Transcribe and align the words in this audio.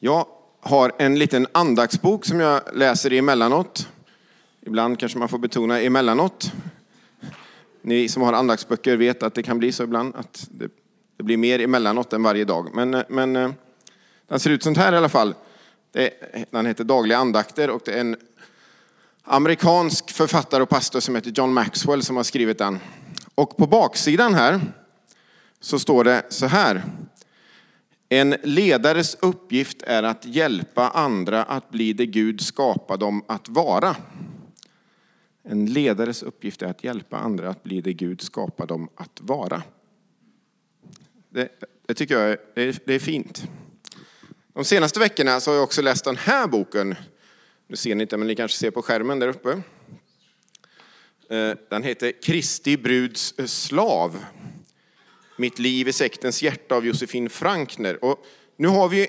Jag 0.00 0.26
har 0.60 0.92
en 0.98 1.18
liten 1.18 1.46
andaktsbok 1.52 2.24
som 2.24 2.40
jag 2.40 2.62
läser 2.72 3.12
emellanåt. 3.12 3.88
Ibland 4.60 4.98
kanske 4.98 5.18
man 5.18 5.28
får 5.28 5.38
betona 5.38 5.80
emellanåt. 5.80 6.52
Ni 7.82 8.08
som 8.08 8.22
har 8.22 8.32
andaktsböcker 8.32 8.96
vet 8.96 9.22
att 9.22 9.34
det 9.34 9.42
kan 9.42 9.58
bli 9.58 9.72
så 9.72 9.82
ibland, 9.82 10.16
att 10.16 10.46
det, 10.50 10.70
det 11.16 11.22
blir 11.22 11.36
mer 11.36 11.58
emellanåt 11.58 12.12
än 12.12 12.22
varje 12.22 12.44
dag. 12.44 12.70
Men, 12.74 12.94
eh, 12.94 13.02
men 13.08 13.36
eh, 13.36 13.50
den 14.28 14.40
ser 14.40 14.50
ut 14.50 14.62
sånt 14.62 14.78
här 14.78 14.92
i 14.92 14.96
alla 14.96 15.08
fall. 15.08 15.34
Det, 15.92 16.10
den 16.50 16.66
heter 16.66 16.84
Dagliga 16.84 17.18
andakter 17.18 17.70
och 17.70 17.82
det 17.84 17.92
är 17.92 18.00
en 18.00 18.16
amerikansk 19.24 20.10
författare 20.10 20.62
och 20.62 20.68
pastor 20.68 21.00
som 21.00 21.14
heter 21.14 21.30
John 21.30 21.52
Maxwell 21.52 22.02
som 22.02 22.16
har 22.16 22.24
skrivit 22.24 22.58
den. 22.58 22.78
Och 23.34 23.56
på 23.56 23.66
baksidan 23.66 24.34
här 24.34 24.60
så 25.60 25.78
står 25.78 26.04
det 26.04 26.22
så 26.28 26.46
här. 26.46 26.84
En 28.08 28.36
ledares 28.42 29.14
uppgift 29.14 29.82
är 29.82 30.02
att 30.02 30.24
hjälpa 30.24 30.88
andra 30.88 31.44
att 31.44 31.70
bli 31.70 31.92
det 31.92 32.06
Gud 32.06 32.40
skapade 32.40 33.04
dem 33.04 33.24
att 33.28 33.48
vara. 33.48 33.96
En 35.42 35.66
ledares 35.66 36.22
uppgift 36.22 36.62
är 36.62 36.66
att 36.66 36.84
hjälpa 36.84 37.18
andra 37.18 37.48
att 37.48 37.62
bli 37.62 37.80
det 37.80 37.92
Gud 37.92 38.20
skapade 38.20 38.74
dem 38.74 38.88
att 38.94 39.20
vara. 39.20 39.62
Det, 41.28 41.48
det 41.86 41.94
tycker 41.94 42.18
jag 42.18 42.30
är, 42.30 42.38
det 42.54 42.62
är, 42.62 42.78
det 42.84 42.94
är 42.94 42.98
fint. 42.98 43.48
De 44.52 44.64
senaste 44.64 45.00
veckorna 45.00 45.40
så 45.40 45.50
har 45.50 45.56
jag 45.56 45.64
också 45.64 45.82
läst 45.82 46.04
den 46.04 46.16
här 46.16 46.46
boken. 46.46 46.94
Nu 47.66 47.76
ser 47.76 47.94
ni 47.94 48.02
inte, 48.02 48.16
men 48.16 48.28
ni 48.28 48.34
kanske 48.34 48.58
ser 48.58 48.70
på 48.70 48.82
skärmen 48.82 49.18
där 49.18 49.28
uppe. 49.28 49.62
Eh, 51.30 51.56
den 51.70 51.82
heter 51.82 52.22
Kristi 52.22 52.76
bruds 52.76 53.34
slav. 53.46 54.18
Mitt 55.40 55.58
liv 55.58 55.88
i 55.88 55.92
sektens 55.92 56.42
hjärta 56.42 56.74
av 56.74 56.86
Josefin 56.86 57.30
Frankner. 57.30 58.04
Och 58.04 58.26
nu 58.56 58.68
har 58.68 58.88
vi, 58.88 59.08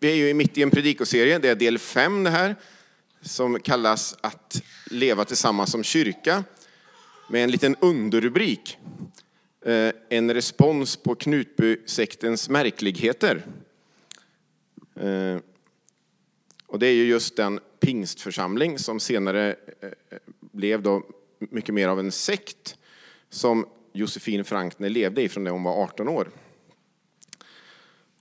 vi 0.00 0.10
är 0.10 0.14
ju 0.14 0.34
mitt 0.34 0.58
i 0.58 0.62
en 0.62 0.70
predikoserie, 0.70 1.38
det 1.38 1.48
är 1.48 1.54
del 1.54 1.78
fem 1.78 2.24
det 2.24 2.30
här, 2.30 2.56
som 3.20 3.60
kallas 3.60 4.16
att 4.20 4.62
leva 4.90 5.24
tillsammans 5.24 5.70
som 5.70 5.84
kyrka, 5.84 6.44
med 7.30 7.44
en 7.44 7.50
liten 7.50 7.76
underrubrik. 7.80 8.78
Eh, 9.64 9.92
en 10.08 10.34
respons 10.34 10.96
på 10.96 11.14
Knutbysektens 11.14 12.48
märkligheter. 12.48 13.46
Eh, 15.00 15.38
och 16.66 16.78
det 16.78 16.86
är 16.86 16.94
ju 16.94 17.04
just 17.04 17.36
den 17.36 17.60
pingstförsamling 17.80 18.78
som 18.78 19.00
senare 19.00 19.56
eh, 19.80 19.88
blev 20.40 20.82
då 20.82 21.02
mycket 21.38 21.74
mer 21.74 21.88
av 21.88 22.00
en 22.00 22.12
sekt 22.12 22.76
som 23.30 23.66
Josefin 23.96 24.44
Frankner 24.44 24.88
levde 24.88 25.22
i 25.22 25.28
från 25.28 25.44
det 25.44 25.50
hon 25.50 25.62
var 25.62 25.82
18 25.82 26.08
år. 26.08 26.30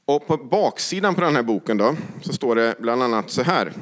Och 0.06 0.28
på 0.28 0.38
baksidan 0.38 1.16
på 1.16 1.22
den 1.22 1.36
här 1.36 1.44
boken 1.44 1.78
då, 1.78 1.96
så 2.22 2.34
står 2.34 2.56
det 2.56 2.76
bland 2.80 3.04
annat 3.04 3.30
så 3.30 3.42
här. 3.42 3.74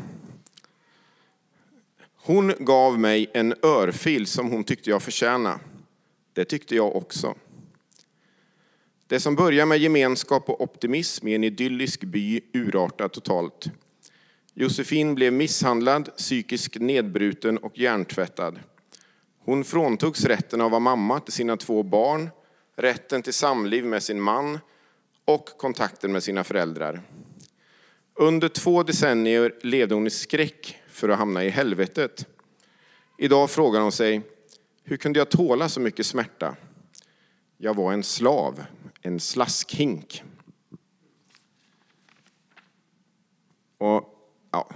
Hon 2.16 2.54
gav 2.60 3.00
mig 3.00 3.30
en 3.34 3.54
örfil 3.64 4.28
som 4.28 4.52
hon 4.52 4.64
tyckte 4.64 4.90
jag 4.90 5.04
förtjänade. 5.04 5.60
Det 6.34 6.46
tyckte 6.46 6.76
jag 6.76 6.96
också. 6.96 7.36
Det 9.08 9.20
som 9.20 9.36
börjar 9.36 9.66
med 9.66 9.78
gemenskap 9.78 10.50
och 10.50 10.62
optimism 10.62 11.28
i 11.28 11.36
en 11.36 11.44
idyllisk 11.44 12.04
by 12.04 12.42
urartar 12.54 13.08
totalt. 13.08 13.70
Josefin 14.54 15.16
blev 15.16 15.34
misshandlad, 15.34 16.16
psykiskt 16.18 16.80
nedbruten 16.80 17.58
och 17.58 17.78
hjärntvättad. 17.78 18.60
Hon 19.46 19.64
fråntogs 19.64 20.26
rätten 20.26 20.62
att 20.62 20.72
vara 20.72 20.80
mamma 20.80 21.20
till 21.20 21.34
sina 21.34 21.58
två 21.58 21.84
barn, 21.84 22.30
rätten 22.76 23.22
till 23.22 23.34
samliv 23.34 23.86
med 23.86 24.04
sin 24.04 24.22
man 24.22 24.60
och 25.26 25.46
kontakten 25.58 26.12
med 26.12 26.24
sina 26.24 26.44
föräldrar. 26.44 27.02
Under 28.14 28.50
två 28.50 28.84
decennier 28.84 29.60
levde 29.62 29.96
hon 29.96 30.08
i 30.08 30.10
skräck 30.10 30.80
för 30.90 31.10
att 31.10 31.18
hamna 31.18 31.44
i 31.44 31.50
helvetet. 31.50 32.28
Idag 33.18 33.50
frågar 33.50 33.82
hon 33.82 33.92
sig, 33.92 34.22
hur 34.84 34.98
kunde 34.98 35.20
jag 35.20 35.32
tåla 35.32 35.70
så 35.70 35.80
mycket 35.80 36.06
smärta? 36.06 36.56
Jag 37.58 37.76
var 37.76 37.94
en 37.94 38.04
slav, 38.04 38.64
en 39.02 39.20
slaskhink. 39.20 40.24
Och, 43.78 44.04
ja, 44.52 44.70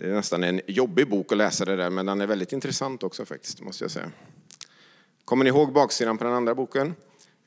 det 0.00 0.06
är 0.06 0.14
nästan 0.14 0.44
en 0.44 0.60
jobbig 0.66 1.08
bok 1.08 1.32
att 1.32 1.38
läsa 1.38 1.64
det 1.64 1.76
där, 1.76 1.90
men 1.90 2.06
den 2.06 2.20
är 2.20 2.26
väldigt 2.26 2.52
intressant 2.52 3.02
också 3.02 3.24
faktiskt, 3.24 3.60
måste 3.60 3.84
jag 3.84 3.90
säga. 3.90 4.10
Kommer 5.24 5.44
ni 5.44 5.50
ihåg 5.50 5.72
baksidan 5.72 6.18
på 6.18 6.24
den 6.24 6.32
andra 6.32 6.54
boken? 6.54 6.94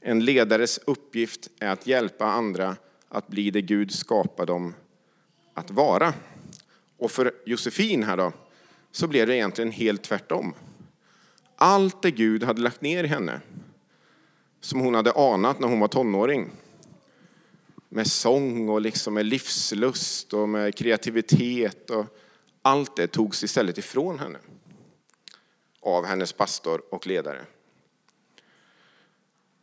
En 0.02 0.26
ledares 0.26 0.80
uppgift 0.86 1.50
är 1.60 1.70
att 1.70 1.88
hjälpa 1.88 2.26
andra 2.26 2.76
att 3.10 3.28
bli 3.28 3.52
det 3.52 3.62
Gud 3.62 3.92
skapade 3.92 4.52
dem 4.52 4.74
att 5.54 5.72
vara. 5.72 6.14
Och 6.98 7.12
för 7.12 7.32
Josefin 7.46 8.04
här 8.04 8.18
då, 8.18 8.32
så 8.92 9.08
blev 9.08 9.28
det 9.28 9.36
egentligen 9.36 9.72
helt 9.72 10.04
tvärtom. 10.04 10.54
Allt 11.56 12.02
det 12.02 12.12
Gud 12.12 12.44
hade 12.44 12.62
lagt 12.62 12.82
ner 12.82 13.04
i 13.04 13.08
henne, 13.08 13.42
som 14.62 14.80
hon 14.80 14.96
hade 14.96 15.12
anat 15.12 15.60
när 15.60 15.68
hon 15.68 15.80
var 15.80 15.88
tonåring, 15.88 16.52
med 17.90 18.08
sång 18.08 18.70
och 18.70 18.82
liksom 18.82 19.14
med 19.14 19.26
livslust 19.26 20.34
och 20.34 20.50
med 20.50 20.76
kreativitet 20.76 21.90
och 21.90 22.06
allt 22.64 22.96
det 22.96 23.08
togs 23.08 23.44
istället 23.44 23.78
ifrån 23.78 24.20
henne 24.20 24.40
av 25.82 26.06
hennes 26.06 26.34
pastor 26.34 26.82
och 26.92 27.08
ledare. 27.08 27.46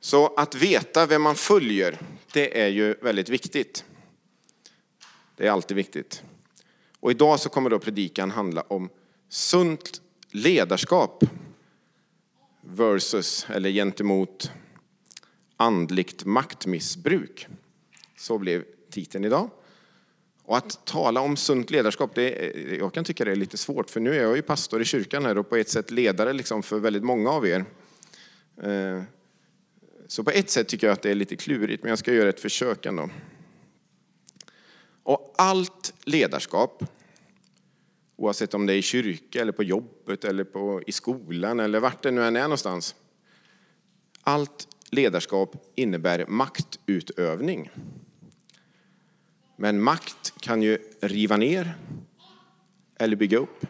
Så 0.01 0.35
att 0.35 0.55
veta 0.55 1.07
vem 1.07 1.23
man 1.23 1.35
följer, 1.35 1.99
det 2.33 2.61
är 2.61 2.69
ju 2.69 2.95
väldigt 2.95 3.29
viktigt. 3.29 3.85
Det 5.37 5.47
är 5.47 5.51
alltid 5.51 5.77
viktigt. 5.77 6.23
Och 7.01 7.11
idag 7.11 7.41
så 7.41 7.49
kommer 7.49 7.71
då 7.71 7.79
predikan 7.79 8.31
handla 8.31 8.63
om 8.63 8.91
sunt 9.29 10.03
ledarskap 10.31 11.25
versus, 12.61 13.47
eller 13.49 13.71
gentemot, 13.71 14.51
andligt 15.57 16.25
maktmissbruk. 16.25 17.47
Så 18.17 18.39
blev 18.39 18.65
titeln 18.91 19.25
idag. 19.25 19.51
Och 20.51 20.57
att 20.57 20.87
tala 20.87 21.21
om 21.21 21.37
sunt 21.37 21.71
ledarskap, 21.71 22.15
det, 22.15 22.53
jag 22.79 22.95
kan 22.95 23.05
tycka 23.05 23.25
det 23.25 23.31
är 23.31 23.37
lite 23.37 23.57
svårt, 23.57 23.91
för 23.91 24.01
nu 24.01 24.15
är 24.15 24.23
jag 24.23 24.37
ju 24.37 24.43
pastor 24.43 24.83
i 24.83 24.85
kyrkan 24.85 25.25
här 25.25 25.39
och 25.39 25.49
på 25.49 25.57
ett 25.57 25.69
sätt 25.69 25.91
ledare 25.91 26.33
liksom 26.33 26.63
för 26.63 26.79
väldigt 26.79 27.03
många 27.03 27.31
av 27.31 27.47
er. 27.47 27.65
Eh, 28.63 29.03
så 30.07 30.25
på 30.25 30.31
ett 30.31 30.51
sätt 30.51 30.69
tycker 30.69 30.87
jag 30.87 30.95
att 30.95 31.03
det 31.03 31.11
är 31.11 31.15
lite 31.15 31.37
klurigt, 31.37 31.83
men 31.83 31.91
jag 31.91 31.99
ska 31.99 32.13
göra 32.13 32.29
ett 32.29 32.41
försök 32.41 32.87
ändå. 32.87 33.11
Och 35.03 35.35
allt 35.39 35.95
ledarskap, 36.05 36.85
oavsett 38.17 38.55
om 38.55 38.67
det 38.67 38.75
är 38.75 38.79
i 38.79 38.83
kyrka 38.83 39.41
eller 39.41 39.53
på 39.53 39.63
jobbet 39.63 40.25
eller 40.25 40.45
på, 40.45 40.83
i 40.87 40.93
skolan 40.93 41.61
eller 41.61 41.81
vart 41.81 42.03
det 42.03 42.11
nu 42.11 42.25
än 42.25 42.37
är 42.37 42.43
någonstans. 42.43 42.95
Allt 44.23 44.69
ledarskap 44.91 45.57
innebär 45.75 46.27
maktutövning. 46.29 47.71
Men 49.61 49.83
makt 49.83 50.33
kan 50.41 50.63
ju 50.63 50.79
riva 51.01 51.37
ner 51.37 51.75
eller 52.99 53.17
bygga 53.17 53.39
upp. 53.39 53.67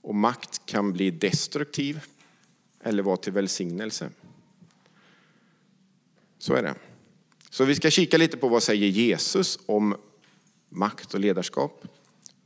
Och 0.00 0.14
makt 0.14 0.66
kan 0.66 0.92
bli 0.92 1.10
destruktiv 1.10 2.00
eller 2.82 3.02
vara 3.02 3.16
till 3.16 3.32
välsignelse. 3.32 4.10
Så 6.38 6.54
är 6.54 6.62
det. 6.62 6.74
Så 7.50 7.64
vi 7.64 7.74
ska 7.74 7.90
kika 7.90 8.18
lite 8.18 8.36
på 8.36 8.48
vad 8.48 8.62
säger 8.62 8.88
Jesus 8.88 9.58
om 9.66 9.96
makt 10.68 11.14
och 11.14 11.20
ledarskap. 11.20 11.84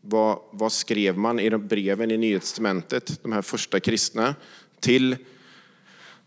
Vad, 0.01 0.39
vad 0.51 0.73
skrev 0.73 1.19
man 1.19 1.41
i 1.41 1.49
de 1.49 1.69
breven 1.69 2.11
i 2.11 2.17
Nya 2.17 2.41
Testamentet, 2.41 3.23
de 3.23 3.33
här 3.33 3.43
första 3.43 3.81
kristna, 3.81 4.35
till 4.81 5.17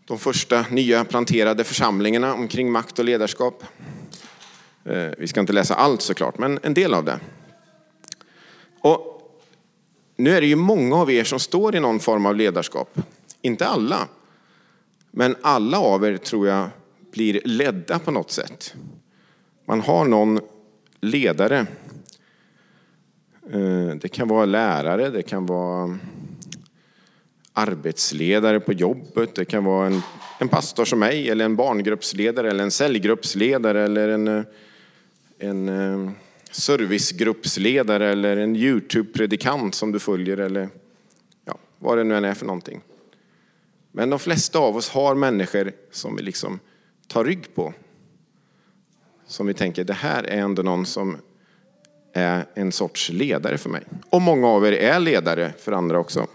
de 0.04 0.18
första 0.18 0.66
nya 0.70 1.04
planterade 1.04 1.64
församlingarna 1.64 2.34
omkring 2.34 2.72
makt 2.72 2.98
och 2.98 3.04
ledarskap? 3.04 3.64
Eh, 4.88 5.10
vi 5.18 5.26
ska 5.26 5.40
inte 5.40 5.52
läsa 5.52 5.74
allt 5.74 6.02
såklart, 6.02 6.38
men 6.38 6.58
en 6.62 6.74
del 6.74 6.94
av 6.94 7.04
det. 7.04 7.20
Och 8.80 9.22
nu 10.16 10.30
är 10.30 10.40
det 10.40 10.46
ju 10.46 10.56
många 10.56 10.96
av 10.96 11.10
er 11.10 11.24
som 11.24 11.40
står 11.40 11.76
i 11.76 11.80
någon 11.80 12.00
form 12.00 12.26
av 12.26 12.36
ledarskap. 12.36 12.98
Inte 13.42 13.66
alla, 13.66 14.08
men 15.10 15.36
alla 15.42 15.78
av 15.78 16.04
er 16.04 16.16
tror 16.16 16.48
jag 16.48 16.68
blir 17.12 17.40
ledda 17.44 17.98
på 17.98 18.10
något 18.10 18.30
sätt. 18.30 18.74
Man 19.64 19.80
har 19.80 20.04
någon 20.04 20.40
ledare. 21.00 21.66
Eh, 23.52 23.94
det 24.00 24.08
kan 24.08 24.28
vara 24.28 24.44
lärare, 24.44 25.10
det 25.10 25.22
kan 25.22 25.46
vara 25.46 25.98
arbetsledare 27.52 28.60
på 28.60 28.72
jobbet, 28.72 29.34
det 29.34 29.44
kan 29.44 29.64
vara 29.64 29.86
en, 29.86 30.02
en 30.38 30.48
pastor 30.48 30.84
som 30.84 30.98
mig, 30.98 31.30
eller 31.30 31.44
en 31.44 31.56
barngruppsledare, 31.56 32.50
eller 32.50 32.64
en 32.64 32.70
cellgruppsledare, 32.70 33.84
eller 33.84 34.08
en 34.08 34.28
eh, 34.28 34.44
en 35.38 35.68
eh, 35.68 36.10
servicegruppsledare 36.50 38.10
eller 38.10 38.36
en 38.36 38.56
Youtube-predikant 38.56 39.74
som 39.74 39.92
du 39.92 39.98
följer 39.98 40.36
eller 40.36 40.68
ja, 41.44 41.58
vad 41.78 41.98
det 41.98 42.04
nu 42.04 42.16
än 42.16 42.24
är 42.24 42.34
för 42.34 42.46
någonting. 42.46 42.80
Men 43.92 44.10
de 44.10 44.18
flesta 44.18 44.58
av 44.58 44.76
oss 44.76 44.88
har 44.88 45.14
människor 45.14 45.72
som 45.90 46.16
vi 46.16 46.22
liksom 46.22 46.60
tar 47.06 47.24
rygg 47.24 47.54
på. 47.54 47.74
som 49.26 49.46
vi 49.46 49.54
tänker, 49.54 49.84
det 49.84 49.92
här 49.92 50.22
är 50.22 50.38
ändå 50.38 50.62
någon 50.62 50.86
som 50.86 51.16
är 52.12 52.46
en 52.54 52.72
sorts 52.72 53.10
ledare 53.10 53.58
för 53.58 53.70
mig. 53.70 53.82
Och 54.10 54.22
många 54.22 54.48
av 54.48 54.66
er 54.66 54.72
är 54.72 55.00
ledare 55.00 55.52
för 55.58 55.72
andra 55.72 55.98
också. 55.98 56.26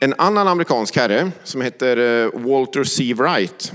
En 0.00 0.14
annan 0.18 0.48
amerikansk 0.48 0.96
herre 0.96 1.30
som 1.44 1.60
heter 1.60 1.96
eh, 1.96 2.40
Walter 2.40 2.84
C. 2.84 3.14
Wright. 3.14 3.72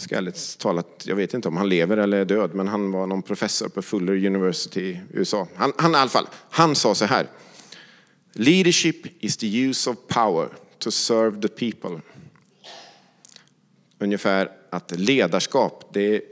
Ska 0.00 0.16
ärligt 0.16 0.58
talat, 0.58 1.02
jag 1.04 1.16
vet 1.16 1.34
inte 1.34 1.48
om 1.48 1.56
han 1.56 1.68
lever 1.68 1.96
eller 1.96 2.18
är 2.18 2.24
död, 2.24 2.54
men 2.54 2.68
han 2.68 2.92
var 2.92 3.06
någon 3.06 3.22
professor 3.22 3.68
på 3.68 3.82
Fuller 3.82 4.26
University 4.26 4.80
i 4.80 5.00
USA. 5.10 5.48
Han, 5.54 5.72
han 5.76 5.92
i 5.92 5.94
alla 5.94 6.10
fall, 6.10 6.26
han 6.50 6.74
sa 6.74 6.94
så 6.94 7.04
här. 7.04 7.26
Leadership 8.32 9.24
is 9.24 9.36
the 9.36 9.46
use 9.46 9.90
of 9.90 9.96
power 10.08 10.48
to 10.78 10.90
serve 10.90 11.48
the 11.48 11.48
people. 11.48 12.00
Ungefär 13.98 14.50
att 14.70 14.98
ledarskap, 14.98 15.90
det 15.92 16.16
är 16.16 16.22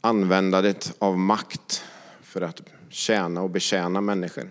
användandet 0.00 0.94
av 0.98 1.18
makt 1.18 1.84
för 2.22 2.42
att 2.42 2.62
tjäna 2.88 3.42
och 3.42 3.50
betjäna 3.50 4.00
människor. 4.00 4.50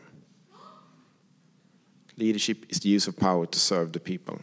Leadership 2.16 2.72
is 2.72 2.80
the 2.80 2.96
use 2.96 3.10
of 3.10 3.16
power 3.16 3.46
to 3.46 3.60
serve 3.60 3.92
the 3.92 4.00
people. 4.00 4.36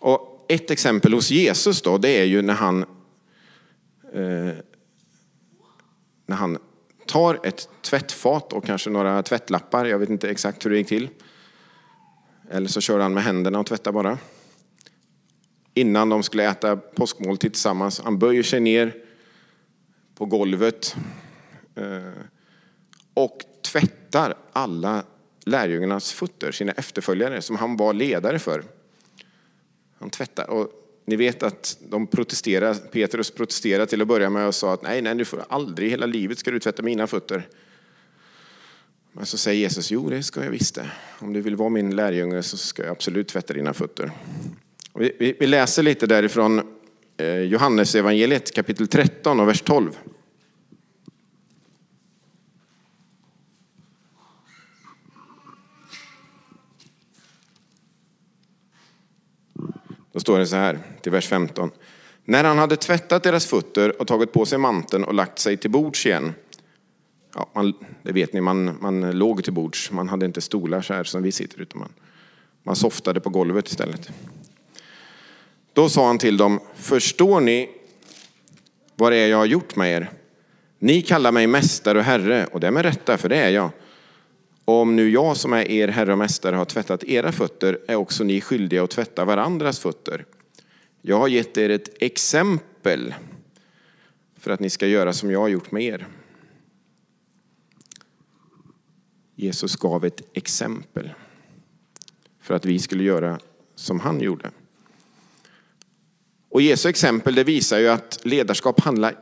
Och 0.00 0.46
ett 0.48 0.70
exempel 0.70 1.12
hos 1.12 1.30
Jesus 1.30 1.82
då, 1.82 1.98
det 1.98 2.20
är 2.20 2.24
ju 2.24 2.42
när 2.42 2.54
han, 2.54 2.82
eh, 4.12 4.54
när 6.26 6.36
han 6.36 6.58
tar 7.06 7.40
ett 7.42 7.68
tvättfat 7.82 8.52
och 8.52 8.64
kanske 8.64 8.90
några 8.90 9.22
tvättlappar, 9.22 9.84
jag 9.84 9.98
vet 9.98 10.10
inte 10.10 10.30
exakt 10.30 10.64
hur 10.64 10.70
det 10.70 10.76
gick 10.76 10.88
till. 10.88 11.08
Eller 12.50 12.68
så 12.68 12.80
kör 12.80 13.00
han 13.00 13.14
med 13.14 13.22
händerna 13.22 13.58
och 13.58 13.66
tvättar 13.66 13.92
bara. 13.92 14.18
Innan 15.74 16.08
de 16.08 16.22
skulle 16.22 16.50
äta 16.50 16.76
påskmåltid 16.76 17.52
tillsammans. 17.52 18.00
Han 18.00 18.18
böjer 18.18 18.42
sig 18.42 18.60
ner 18.60 18.94
på 20.14 20.26
golvet 20.26 20.96
eh, 21.74 22.22
och 23.14 23.38
tvättar 23.72 24.34
alla 24.52 25.04
lärjungarnas 25.44 26.12
fötter, 26.12 26.52
sina 26.52 26.72
efterföljare, 26.72 27.42
som 27.42 27.56
han 27.56 27.76
var 27.76 27.92
ledare 27.92 28.38
för. 28.38 28.64
Han 29.98 30.10
tvättar. 30.10 30.50
Och 30.50 30.68
ni 31.04 31.16
vet 31.16 31.42
att 31.42 31.78
de 31.88 32.06
protesterar, 32.06 32.74
Petrus 32.74 33.30
protesterade 33.30 33.86
till 33.86 34.02
att 34.02 34.08
börja 34.08 34.30
med 34.30 34.46
och 34.46 34.54
sa 34.54 34.72
att 34.72 34.82
nej, 34.82 35.02
nej, 35.02 35.14
du 35.14 35.24
får 35.24 35.44
aldrig 35.48 35.88
i 35.88 35.90
hela 35.90 36.06
livet 36.06 36.38
ska 36.38 36.50
du 36.50 36.58
tvätta 36.58 36.82
mina 36.82 37.06
fötter. 37.06 37.48
Men 39.12 39.26
så 39.26 39.38
säger 39.38 39.60
Jesus, 39.60 39.90
jo 39.90 40.10
det 40.10 40.22
ska 40.22 40.44
jag 40.44 40.50
visst 40.50 40.74
det. 40.74 40.90
Om 41.18 41.32
du 41.32 41.40
vill 41.40 41.56
vara 41.56 41.68
min 41.68 41.96
lärjunge 41.96 42.42
så 42.42 42.56
ska 42.56 42.82
jag 42.82 42.92
absolut 42.92 43.28
tvätta 43.28 43.54
dina 43.54 43.74
fötter. 43.74 44.10
Vi, 44.94 45.12
vi, 45.18 45.36
vi 45.40 45.46
läser 45.46 45.82
lite 45.82 46.06
därifrån 46.06 46.62
eh, 47.16 47.38
Johannes 47.38 47.94
evangeliet 47.94 48.54
kapitel 48.54 48.88
13 48.88 49.40
och 49.40 49.48
vers 49.48 49.62
12. 49.62 49.90
Då 60.16 60.20
står 60.20 60.38
det 60.38 60.46
så 60.46 60.56
här 60.56 60.78
till 61.00 61.12
vers 61.12 61.28
15. 61.28 61.70
När 62.24 62.44
han 62.44 62.58
hade 62.58 62.76
tvättat 62.76 63.22
deras 63.22 63.46
fötter 63.46 64.00
och 64.00 64.06
tagit 64.06 64.32
på 64.32 64.46
sig 64.46 64.58
manteln 64.58 65.04
och 65.04 65.14
lagt 65.14 65.38
sig 65.38 65.56
till 65.56 65.70
bords 65.70 66.06
igen. 66.06 66.34
Ja, 67.34 67.50
man, 67.54 67.74
det 68.02 68.12
vet 68.12 68.32
ni, 68.32 68.40
man, 68.40 68.78
man 68.80 69.10
låg 69.10 69.44
till 69.44 69.52
bords. 69.52 69.90
Man 69.90 70.08
hade 70.08 70.26
inte 70.26 70.40
stolar 70.40 70.82
så 70.82 70.94
här 70.94 71.04
som 71.04 71.22
vi 71.22 71.32
sitter 71.32 71.60
utan 71.60 71.78
man, 71.78 71.92
man 72.62 72.76
softade 72.76 73.20
på 73.20 73.30
golvet 73.30 73.68
istället. 73.68 74.10
Då 75.72 75.88
sa 75.88 76.06
han 76.06 76.18
till 76.18 76.36
dem, 76.36 76.60
förstår 76.74 77.40
ni 77.40 77.70
vad 78.94 79.12
det 79.12 79.18
är 79.18 79.28
jag 79.28 79.38
har 79.38 79.46
gjort 79.46 79.76
med 79.76 79.92
er? 79.92 80.10
Ni 80.78 81.02
kallar 81.02 81.32
mig 81.32 81.46
mästare 81.46 81.98
och 81.98 82.04
herre 82.04 82.46
och 82.46 82.60
det 82.60 82.66
är 82.66 82.70
med 82.70 82.84
rätta, 82.84 83.18
för 83.18 83.28
det 83.28 83.36
är 83.36 83.50
jag. 83.50 83.70
Om 84.68 84.96
nu 84.96 85.10
jag 85.10 85.36
som 85.36 85.52
är 85.52 85.70
er 85.70 85.88
herre 85.88 86.12
och 86.12 86.18
mästare 86.18 86.56
har 86.56 86.64
tvättat 86.64 87.04
era 87.04 87.32
fötter 87.32 87.78
är 87.88 87.94
också 87.94 88.24
ni 88.24 88.40
skyldiga 88.40 88.84
att 88.84 88.90
tvätta 88.90 89.24
varandras 89.24 89.78
fötter. 89.78 90.24
Jag 91.02 91.18
har 91.18 91.28
gett 91.28 91.56
er 91.56 91.70
ett 91.70 92.02
exempel 92.02 93.14
för 94.38 94.50
att 94.50 94.60
ni 94.60 94.70
ska 94.70 94.86
göra 94.86 95.12
som 95.12 95.30
jag 95.30 95.40
har 95.40 95.48
gjort 95.48 95.70
med 95.70 95.82
er. 95.82 96.06
Jesus 99.34 99.76
gav 99.76 100.04
ett 100.04 100.22
exempel 100.32 101.10
för 102.40 102.54
att 102.54 102.64
vi 102.64 102.78
skulle 102.78 103.04
göra 103.04 103.38
som 103.74 104.00
han 104.00 104.20
gjorde. 104.20 104.50
Och 106.48 106.62
Jesu 106.62 106.88
exempel 106.88 107.34
det 107.34 107.44
visar 107.44 107.78
ju 107.78 107.88
att 107.88 108.20
ledarskap 108.22 108.80
handlar 108.80 109.18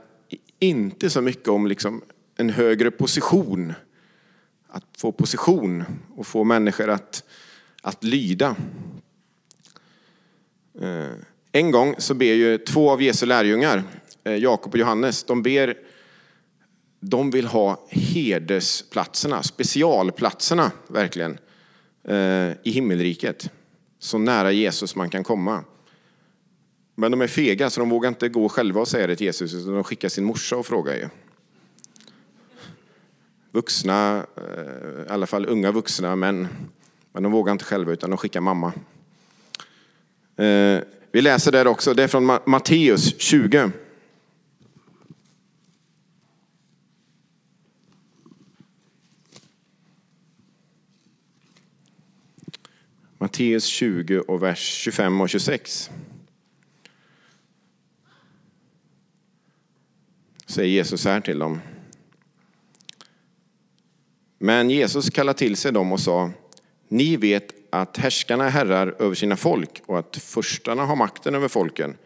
inte 0.58 1.10
så 1.10 1.20
mycket 1.20 1.48
om 1.48 1.66
liksom 1.66 2.02
en 2.36 2.50
högre 2.50 2.90
position 2.90 3.72
att 4.74 4.84
få 4.98 5.12
position 5.12 5.84
och 6.16 6.26
få 6.26 6.44
människor 6.44 6.90
att, 6.90 7.24
att 7.82 8.04
lyda. 8.04 8.56
Eh, 10.80 11.12
en 11.52 11.70
gång 11.70 11.94
så 11.98 12.14
ber 12.14 12.34
ju 12.34 12.58
två 12.58 12.90
av 12.90 13.02
Jesu 13.02 13.26
lärjungar, 13.26 13.82
eh, 14.24 14.36
Jakob 14.36 14.72
och 14.72 14.78
Johannes, 14.78 15.24
de 15.24 15.42
ber 15.42 15.76
de 17.00 17.30
vill 17.30 17.46
ha 17.46 17.86
herdesplatserna, 17.90 19.42
specialplatserna 19.42 20.72
verkligen, 20.88 21.38
eh, 22.08 22.50
i 22.62 22.70
himmelriket. 22.70 23.50
Så 23.98 24.18
nära 24.18 24.52
Jesus 24.52 24.96
man 24.96 25.10
kan 25.10 25.24
komma. 25.24 25.64
Men 26.94 27.10
de 27.10 27.20
är 27.20 27.26
fega 27.26 27.70
så 27.70 27.80
de 27.80 27.88
vågar 27.88 28.08
inte 28.08 28.28
gå 28.28 28.48
själva 28.48 28.80
och 28.80 28.88
säga 28.88 29.06
det 29.06 29.16
till 29.16 29.26
Jesus, 29.26 29.54
utan 29.54 29.74
de 29.74 29.84
skickar 29.84 30.08
sin 30.08 30.24
morsa 30.24 30.56
och 30.56 30.66
frågar 30.66 30.94
ju 30.94 31.08
vuxna, 33.54 34.26
eh, 34.36 35.06
i 35.06 35.08
alla 35.08 35.26
fall 35.26 35.46
unga 35.46 35.72
vuxna 35.72 36.16
män. 36.16 36.48
Men 37.12 37.22
de 37.22 37.32
vågar 37.32 37.52
inte 37.52 37.64
själva 37.64 37.92
utan 37.92 38.10
de 38.10 38.16
skickar 38.16 38.40
mamma. 38.40 38.72
Eh, 40.36 40.80
vi 41.12 41.22
läser 41.22 41.52
där 41.52 41.66
också, 41.66 41.94
det 41.94 42.02
är 42.02 42.08
från 42.08 42.38
Matteus 42.46 43.20
20. 43.20 43.70
Matteus 53.18 53.64
20 53.64 54.20
och 54.20 54.42
vers 54.42 54.58
25 54.58 55.20
och 55.20 55.28
26. 55.28 55.90
Säger 60.46 60.68
Jesus 60.68 61.04
här 61.04 61.20
till 61.20 61.38
dem. 61.38 61.60
Men 64.44 64.70
Jesus 64.70 65.10
kallade 65.10 65.38
till 65.38 65.56
sig 65.56 65.72
dem 65.72 65.92
och 65.92 66.00
sa, 66.00 66.30
ni 66.88 67.16
vet 67.16 67.54
att 67.70 67.96
härskarna 67.96 68.44
är 68.44 68.50
herrar 68.50 68.96
över 68.98 69.14
sina 69.14 69.36
folk 69.36 69.82
och 69.86 69.98
att 69.98 70.16
förstarna 70.16 70.84
har 70.84 70.96
makten 70.96 71.34
över 71.34 71.48
folken. 71.48 71.96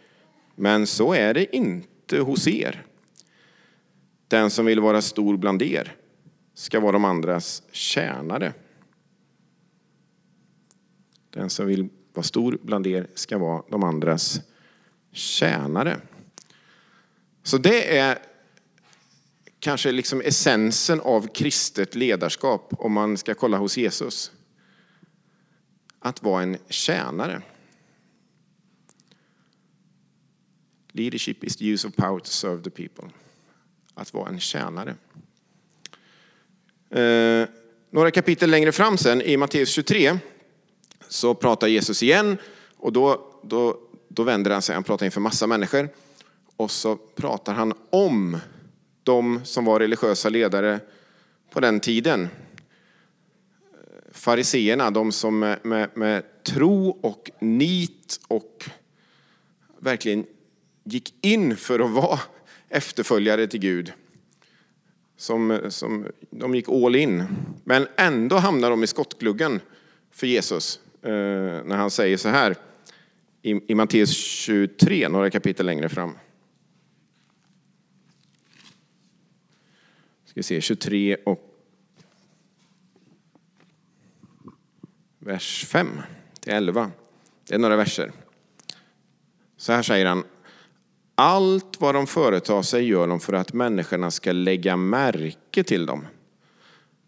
Men 0.54 0.87
så 0.87 1.12
är 1.12 1.35
det 1.35 1.57
inte 1.57 2.18
hos 2.18 2.49
er. 2.49 2.87
Den 4.28 4.50
som 4.50 4.66
vill 4.66 4.80
vara 4.80 5.02
stor 5.02 5.37
bland 5.37 5.62
er 5.62 5.97
ska 6.54 6.80
vara 6.80 6.92
de 6.92 7.04
andras 7.04 7.62
tjänare. 7.73 8.52
Den 11.30 11.50
som 11.50 11.66
vill 11.66 11.88
vara 12.12 12.25
stor 12.25 12.59
bland 12.62 12.87
er 12.87 13.07
ska 13.14 13.38
vara 13.38 13.62
de 13.68 13.85
andras 13.85 14.40
tjänare. 15.12 15.97
Så 17.42 17.59
det 17.59 17.99
är 17.99 18.18
kanske 19.61 19.93
liksom 19.93 20.21
essensen 20.21 21.00
av 21.00 21.27
kristet 21.27 21.95
ledarskap 21.95 22.73
om 22.79 22.93
man 22.93 23.17
ska 23.17 23.35
kolla 23.35 23.57
hos 23.57 23.77
Jesus. 23.77 24.33
Att 25.99 26.23
vara 26.23 26.43
en 26.43 26.57
tjänare. 26.69 27.43
Leadership 30.93 31.45
is 31.45 31.57
the 31.57 31.65
use 31.65 31.88
of 31.88 31.95
power 31.95 32.19
to 32.19 32.31
serve 32.31 32.62
the 32.62 32.71
people. 32.71 33.11
Att 33.95 34.15
vara 34.15 34.29
en 34.29 34.41
tjänare. 34.41 34.95
Eh, 36.91 37.49
några 37.91 38.11
kapitel 38.11 38.50
längre 38.50 38.73
fram 38.73 38.99
sen 38.99 39.23
i 39.23 39.37
Matteus 39.37 39.69
23 39.69 40.19
så 41.09 41.35
pratar 41.35 41.67
Jesus 41.67 42.03
igen 42.03 42.37
och 42.77 42.93
då, 42.93 43.33
då, 43.43 43.81
då 44.09 44.23
vänder 44.23 44.50
han 44.50 44.62
sig, 44.62 44.75
han 44.75 44.85
pratar 44.85 45.07
inför 45.07 45.21
massa 45.21 45.47
människor 45.47 45.88
och 46.57 46.71
så 46.71 46.97
pratar 46.97 47.55
han 47.55 47.75
om 47.91 48.38
de 49.09 49.41
som 49.45 49.65
var 49.65 49.81
religiösa 49.81 50.29
ledare 50.29 50.81
på 51.50 51.61
den 51.61 51.81
tiden. 51.81 52.29
Fariseerna, 54.12 54.91
de 54.91 55.12
som 55.12 55.38
med, 55.38 55.59
med, 55.62 55.88
med 55.95 56.23
tro 56.43 56.99
och 57.03 57.31
nit 57.38 58.21
och 58.29 58.65
verkligen 59.79 60.27
gick 60.85 61.15
in 61.21 61.57
för 61.57 61.81
att 61.81 61.91
vara 61.91 62.21
efterföljare 62.69 63.47
till 63.47 63.61
Gud. 63.61 63.93
Som, 65.17 65.61
som, 65.69 66.07
de 66.31 66.55
gick 66.55 66.69
all 66.69 66.97
in. 66.97 67.25
Men 67.65 67.87
ändå 67.97 68.37
hamnar 68.37 68.71
de 68.71 68.85
i 68.85 68.87
skottgluggen 68.87 69.61
för 70.11 70.27
Jesus 70.27 70.81
eh, 71.03 71.11
när 71.65 71.77
han 71.77 71.91
säger 71.91 72.17
så 72.17 72.29
här 72.29 72.57
i, 73.43 73.73
i 73.73 73.75
Matteus 73.75 74.11
23, 74.11 75.09
några 75.09 75.31
kapitel 75.31 75.67
längre 75.67 75.88
fram. 75.88 76.15
Ska 80.38 80.42
se, 80.42 80.61
23 80.61 81.16
och 81.25 81.54
vers 85.18 85.66
5 85.66 85.88
till 86.40 86.52
11. 86.52 86.90
Det 87.49 87.54
är 87.54 87.59
några 87.59 87.76
verser. 87.76 88.12
Så 89.57 89.73
här 89.73 89.83
säger 89.83 90.07
han. 90.07 90.25
Allt 91.14 91.80
vad 91.80 91.95
de 91.95 92.07
företar 92.07 92.62
sig 92.62 92.88
gör 92.88 93.09
de 93.09 93.21
för 93.21 93.33
att 93.33 93.52
människorna 93.52 94.11
ska 94.11 94.33
lägga 94.33 94.76
märke 94.76 95.64
till 95.64 95.87
dem. 95.87 96.07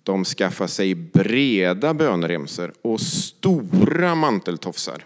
De 0.02 0.24
skaffar 0.24 0.66
sig 0.66 0.94
breda 0.94 1.94
bönremsor 1.94 2.72
och 2.82 3.00
stora 3.00 4.14
manteltofsar. 4.14 5.04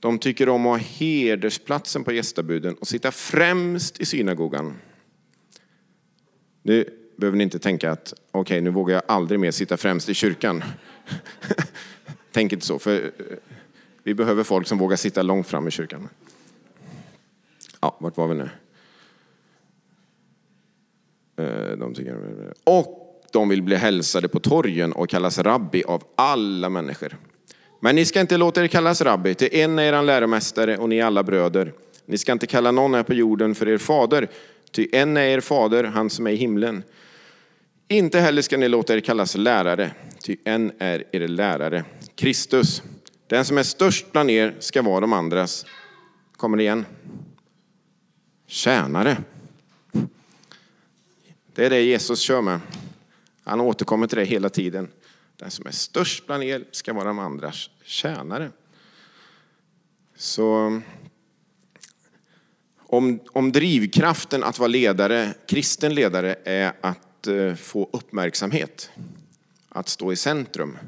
De 0.00 0.18
tycker 0.18 0.48
om 0.48 0.66
att 0.66 0.80
ha 0.80 0.88
hedersplatsen 0.88 2.04
på 2.04 2.12
gästabuden 2.12 2.74
och 2.74 2.88
sitta 2.88 3.12
främst 3.12 4.00
i 4.00 4.06
synagogan. 4.06 4.74
Nu 6.62 6.84
behöver 7.16 7.38
ni 7.38 7.44
inte 7.44 7.58
tänka 7.58 7.90
att 7.90 8.14
okej, 8.30 8.40
okay, 8.40 8.60
nu 8.60 8.70
vågar 8.70 8.94
jag 8.94 9.02
aldrig 9.06 9.40
mer 9.40 9.50
sitta 9.50 9.76
främst 9.76 10.08
i 10.08 10.14
kyrkan. 10.14 10.62
Tänk 12.32 12.52
inte 12.52 12.66
så, 12.66 12.78
för 12.78 12.94
eh, 12.94 13.36
vi 14.02 14.14
behöver 14.14 14.44
folk 14.44 14.66
som 14.66 14.78
vågar 14.78 14.96
sitta 14.96 15.22
långt 15.22 15.46
fram 15.46 15.68
i 15.68 15.70
kyrkan. 15.70 16.08
Ja, 17.80 17.96
vart 18.00 18.16
var 18.16 18.28
vi 18.28 18.34
nu? 18.34 18.48
Eh, 21.36 21.78
de 21.78 21.94
tycker... 21.94 22.16
Och 22.64 22.96
de 23.32 23.48
vill 23.48 23.62
bli 23.62 23.76
hälsade 23.76 24.28
på 24.28 24.40
torgen 24.40 24.92
och 24.92 25.08
kallas 25.08 25.38
rabbi 25.38 25.84
av 25.84 26.02
alla 26.14 26.68
människor. 26.68 27.16
Men 27.80 27.94
ni 27.94 28.04
ska 28.04 28.20
inte 28.20 28.36
låta 28.36 28.64
er 28.64 28.66
kallas 28.66 29.00
rabbi, 29.00 29.34
till 29.34 29.48
en 29.52 29.78
är 29.78 29.92
er 29.92 30.02
läromästare 30.02 30.78
och 30.78 30.88
ni 30.88 30.98
är 30.98 31.04
alla 31.04 31.22
bröder. 31.22 31.72
Ni 32.06 32.18
ska 32.18 32.32
inte 32.32 32.46
kalla 32.46 32.70
någon 32.70 32.94
här 32.94 33.02
på 33.02 33.14
jorden 33.14 33.54
för 33.54 33.68
er 33.68 33.78
fader, 33.78 34.28
ty 34.72 34.88
en 34.92 35.16
är 35.16 35.20
er 35.20 35.40
fader, 35.40 35.84
han 35.84 36.10
som 36.10 36.26
är 36.26 36.30
i 36.30 36.36
himlen. 36.36 36.82
Inte 37.88 38.20
heller 38.20 38.42
ska 38.42 38.56
ni 38.56 38.68
låta 38.68 38.94
er 38.94 39.00
kallas 39.00 39.36
lärare, 39.36 39.90
ty 40.22 40.36
en 40.44 40.72
är 40.78 41.04
er 41.12 41.28
lärare, 41.28 41.84
Kristus. 42.14 42.82
Den 43.26 43.44
som 43.44 43.58
är 43.58 43.62
störst 43.62 44.12
bland 44.12 44.30
er 44.30 44.54
ska 44.58 44.82
vara 44.82 45.00
de 45.00 45.12
andras. 45.12 45.66
Kommer 46.36 46.56
det 46.56 46.62
igen? 46.62 46.86
Tjänare. 48.46 49.16
Det 51.54 51.66
är 51.66 51.70
det 51.70 51.82
Jesus 51.82 52.20
kör 52.20 52.42
med. 52.42 52.60
Han 53.44 53.60
återkommer 53.60 54.06
till 54.06 54.18
det 54.18 54.24
hela 54.24 54.48
tiden. 54.48 54.88
Den 55.36 55.50
som 55.50 55.66
är 55.66 55.70
störst 55.70 56.26
bland 56.26 56.42
er 56.42 56.64
ska 56.70 56.92
vara 56.92 57.04
de 57.04 57.18
andras 57.18 57.70
tjänare. 57.84 58.50
Så 60.16 60.80
om, 62.92 63.20
om 63.32 63.52
drivkraften 63.52 64.44
att 64.44 64.58
vara 64.58 64.68
ledare, 64.68 65.34
kristen 65.46 65.94
ledare 65.94 66.36
är 66.44 66.72
att 66.80 67.26
eh, 67.26 67.54
få 67.54 67.90
uppmärksamhet, 67.92 68.90
att 69.68 69.88
stå 69.88 70.12
i 70.12 70.16
centrum, 70.16 70.78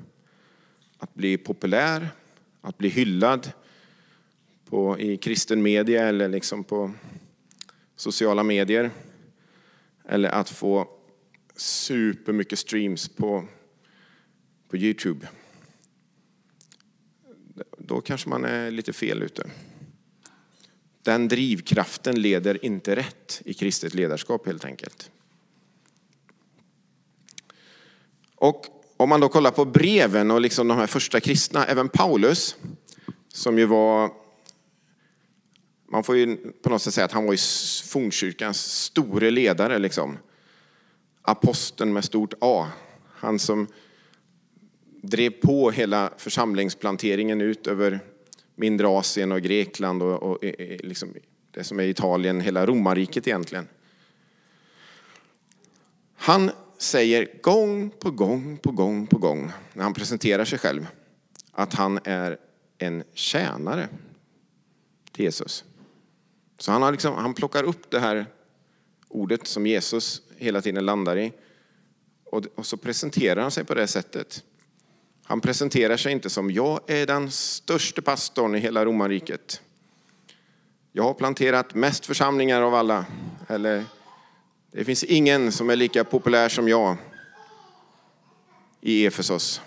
att 0.99 1.15
bli 1.15 1.37
populär, 1.37 2.09
att 2.61 2.79
bli 2.79 2.89
hyllad 2.89 3.53
på, 4.71 5.01
i 5.01 5.17
kristen 5.17 5.63
media 5.63 6.09
eller 6.09 6.29
liksom 6.29 6.65
på 6.65 6.93
sociala 7.97 8.43
medier. 8.43 8.91
Eller 10.05 10.29
att 10.29 10.51
få 10.51 10.89
supermycket 11.57 12.59
streams 12.59 13.09
på 13.09 13.45
på 14.73 14.77
Youtube. 14.77 15.29
Då 17.79 18.01
kanske 18.01 18.29
man 18.29 18.45
är 18.45 18.71
lite 18.71 18.93
fel 18.93 19.23
ute. 19.23 19.51
Den 21.03 21.29
drivkraften 21.29 22.21
leder 22.21 22.65
inte 22.65 22.97
rätt 22.97 23.43
i 23.45 23.55
kristet 23.55 23.95
ledarskap 23.95 24.47
helt 24.47 24.65
enkelt. 24.65 25.11
Och 28.35 28.67
om 28.97 29.09
man 29.09 29.21
då 29.21 29.29
kollar 29.29 29.51
på 29.51 29.65
breven 29.65 30.31
och 30.31 30.41
liksom 30.41 30.69
de 30.69 30.79
här 30.79 30.87
första 30.87 31.21
kristna, 31.21 31.67
även 31.67 31.89
Paulus, 31.89 32.57
som 33.29 33.59
ju 33.59 33.67
var, 33.67 34.11
man 35.91 36.05
får 36.05 36.17
ju 36.17 36.37
på 36.37 36.71
något 36.71 36.83
sätt 36.83 36.95
säga 36.95 37.05
att 37.05 37.13
han 37.13 37.27
var 37.27 37.35
i 37.35 37.39
fornkyrkans 37.85 38.83
store 38.83 39.31
ledare, 39.31 39.79
liksom. 39.79 40.19
aposteln 41.23 41.93
med 41.93 42.05
stort 42.05 42.35
A. 42.41 42.69
Han 43.15 43.39
som 43.39 43.67
drev 45.03 45.31
på 45.31 45.71
hela 45.71 46.13
församlingsplanteringen 46.17 47.41
ut 47.41 47.67
över 47.67 48.01
mindre 48.55 48.87
Asien 48.89 49.33
och 49.33 49.43
Grekland 49.43 50.03
och, 50.03 50.23
och 50.23 50.45
eh, 50.45 50.55
eh, 50.59 50.77
liksom 50.83 51.15
det 51.51 51.65
som 51.65 51.81
är 51.81 51.85
Italien, 51.85 52.41
hela 52.41 52.67
romarriket 52.67 53.27
egentligen. 53.27 53.69
Han 56.15 56.51
säger 56.79 57.29
gång 57.43 57.91
på 57.91 58.11
gång 58.11 58.57
på 58.57 58.71
gång 58.71 59.07
på 59.07 59.19
gång 59.19 59.53
när 59.73 59.83
han 59.83 59.95
presenterar 59.95 60.45
sig 60.45 60.59
själv 60.59 60.87
att 61.53 61.75
han 61.75 61.99
är 62.05 62.39
en 62.79 63.03
tjänare 63.15 63.89
till 65.13 65.25
Jesus. 65.25 65.65
Så 66.59 66.73
han, 66.73 66.83
har 66.83 66.93
liksom, 66.93 67.15
han 67.15 67.35
plockar 67.35 67.65
upp 67.65 67.91
det 67.91 68.01
här 68.01 68.27
ordet 69.09 69.47
som 69.47 69.67
Jesus 69.67 70.23
hela 70.37 70.61
tiden 70.61 70.85
landar 70.85 71.19
i 71.19 71.33
och, 72.25 72.47
och 72.55 72.67
så 72.67 72.77
presenterar 72.77 73.43
han 73.43 73.51
sig 73.51 73.65
på 73.65 73.75
det 73.75 73.87
sättet. 73.87 74.45
Han 75.33 75.41
presenterar 75.41 75.97
sig 75.97 76.13
inte 76.13 76.31
som 76.31 76.51
jag 76.51 76.81
är 76.87 77.07
den 77.07 77.31
största 77.31 78.03
pastorn 78.03 78.55
i 78.55 78.59
hela 78.59 78.85
romarriket. 78.85 79.61
Jag 80.93 81.03
har 81.03 81.15
planterat 81.15 81.75
mest 81.75 82.07
församlingar 82.07 82.63
av 82.63 82.75
alla. 82.75 83.07
Eller 83.49 83.85
det 84.73 84.85
finns 84.85 85.05
ingen 85.05 85.53
som 85.53 85.71
är 85.71 85.77
lika 85.77 86.05
populär 86.05 86.49
som 86.49 86.69
jag 86.69 86.97
i 88.81 89.07
Efesos. 89.07 89.61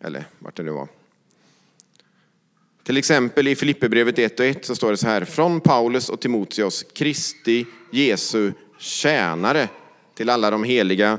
Eller 0.00 0.24
vart 0.38 0.56
det 0.56 0.62
nu 0.62 0.70
var. 0.70 0.88
Till 2.84 2.96
exempel 2.96 3.48
i 3.48 3.56
Filipperbrevet 3.56 4.18
1 4.18 4.40
och 4.40 4.46
1 4.46 4.64
så 4.64 4.76
står 4.76 4.90
det 4.90 4.96
så 4.96 5.06
här. 5.06 5.24
Från 5.24 5.60
Paulus 5.60 6.08
och 6.08 6.20
Timoteus, 6.20 6.82
Kristi 6.82 7.66
Jesu 7.92 8.52
tjänare 8.78 9.68
till 10.14 10.30
alla 10.30 10.50
de 10.50 10.64
heliga 10.64 11.18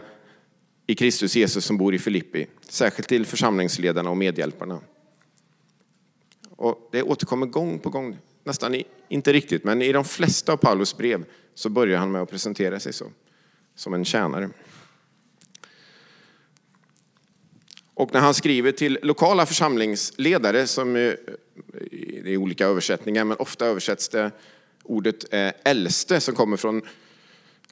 i 0.87 0.95
Kristus 0.95 1.35
Jesus 1.35 1.65
som 1.65 1.77
bor 1.77 1.95
i 1.95 1.99
Filippi, 1.99 2.47
särskilt 2.71 3.09
till 3.09 3.25
församlingsledarna 3.25 4.09
och 4.09 4.17
medhjälparna. 4.17 4.79
Och 6.49 6.89
det 6.91 7.03
återkommer 7.03 7.45
gång 7.45 7.79
på 7.79 7.89
gång, 7.89 8.17
nästan 8.43 8.75
i, 8.75 8.85
inte 9.09 9.33
riktigt, 9.33 9.63
men 9.63 9.81
i 9.81 9.91
de 9.91 10.05
flesta 10.05 10.53
av 10.53 10.57
Paulus 10.57 10.97
brev 10.97 11.25
så 11.53 11.69
börjar 11.69 11.99
han 11.99 12.11
med 12.11 12.21
att 12.21 12.29
presentera 12.29 12.79
sig 12.79 12.93
så, 12.93 13.11
som 13.75 13.93
en 13.93 14.05
tjänare. 14.05 14.49
Och 17.93 18.13
när 18.13 18.19
han 18.19 18.33
skriver 18.33 18.71
till 18.71 18.99
lokala 19.01 19.45
församlingsledare, 19.45 20.67
som 20.67 20.95
är, 20.95 21.17
det 22.23 22.33
är 22.33 22.37
olika 22.37 22.65
översättningar, 22.65 23.23
men 23.23 23.37
ofta 23.37 23.65
översätts 23.65 24.09
det 24.09 24.31
ordet 24.83 25.33
eh, 25.33 25.51
äldste 25.63 26.19
som 26.19 26.35
kommer 26.35 26.57
från 26.57 26.81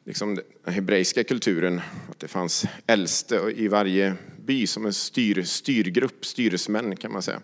liksom 0.05 0.35
den 0.35 0.73
hebreiska 0.73 1.23
kulturen, 1.23 1.81
att 2.09 2.19
det 2.19 2.27
fanns 2.27 2.65
äldste 2.87 3.53
i 3.55 3.67
varje 3.67 4.13
by 4.45 4.67
som 4.67 4.85
en 4.85 4.93
styr, 4.93 5.43
styrgrupp, 5.43 6.25
styresmän 6.25 6.95
kan 6.95 7.11
man 7.11 7.21
säga. 7.21 7.41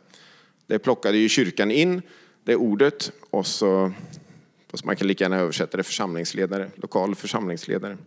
Det 0.68 0.80
plockade 0.80 1.18
ju 1.18 1.30
kyrkan 1.30 1.72
in, 1.72 2.02
det 2.44 2.56
ordet, 2.56 3.12
och 3.30 3.48
så, 3.48 3.92
fast 4.68 4.86
man 4.86 4.96
kan 4.96 5.08
lika 5.08 5.24
gärna 5.24 5.38
översätta 5.38 5.78
det 5.78 5.84
församlingsledare, 5.84 6.72
lokal 6.76 7.16
församlingsledare. 7.16 7.98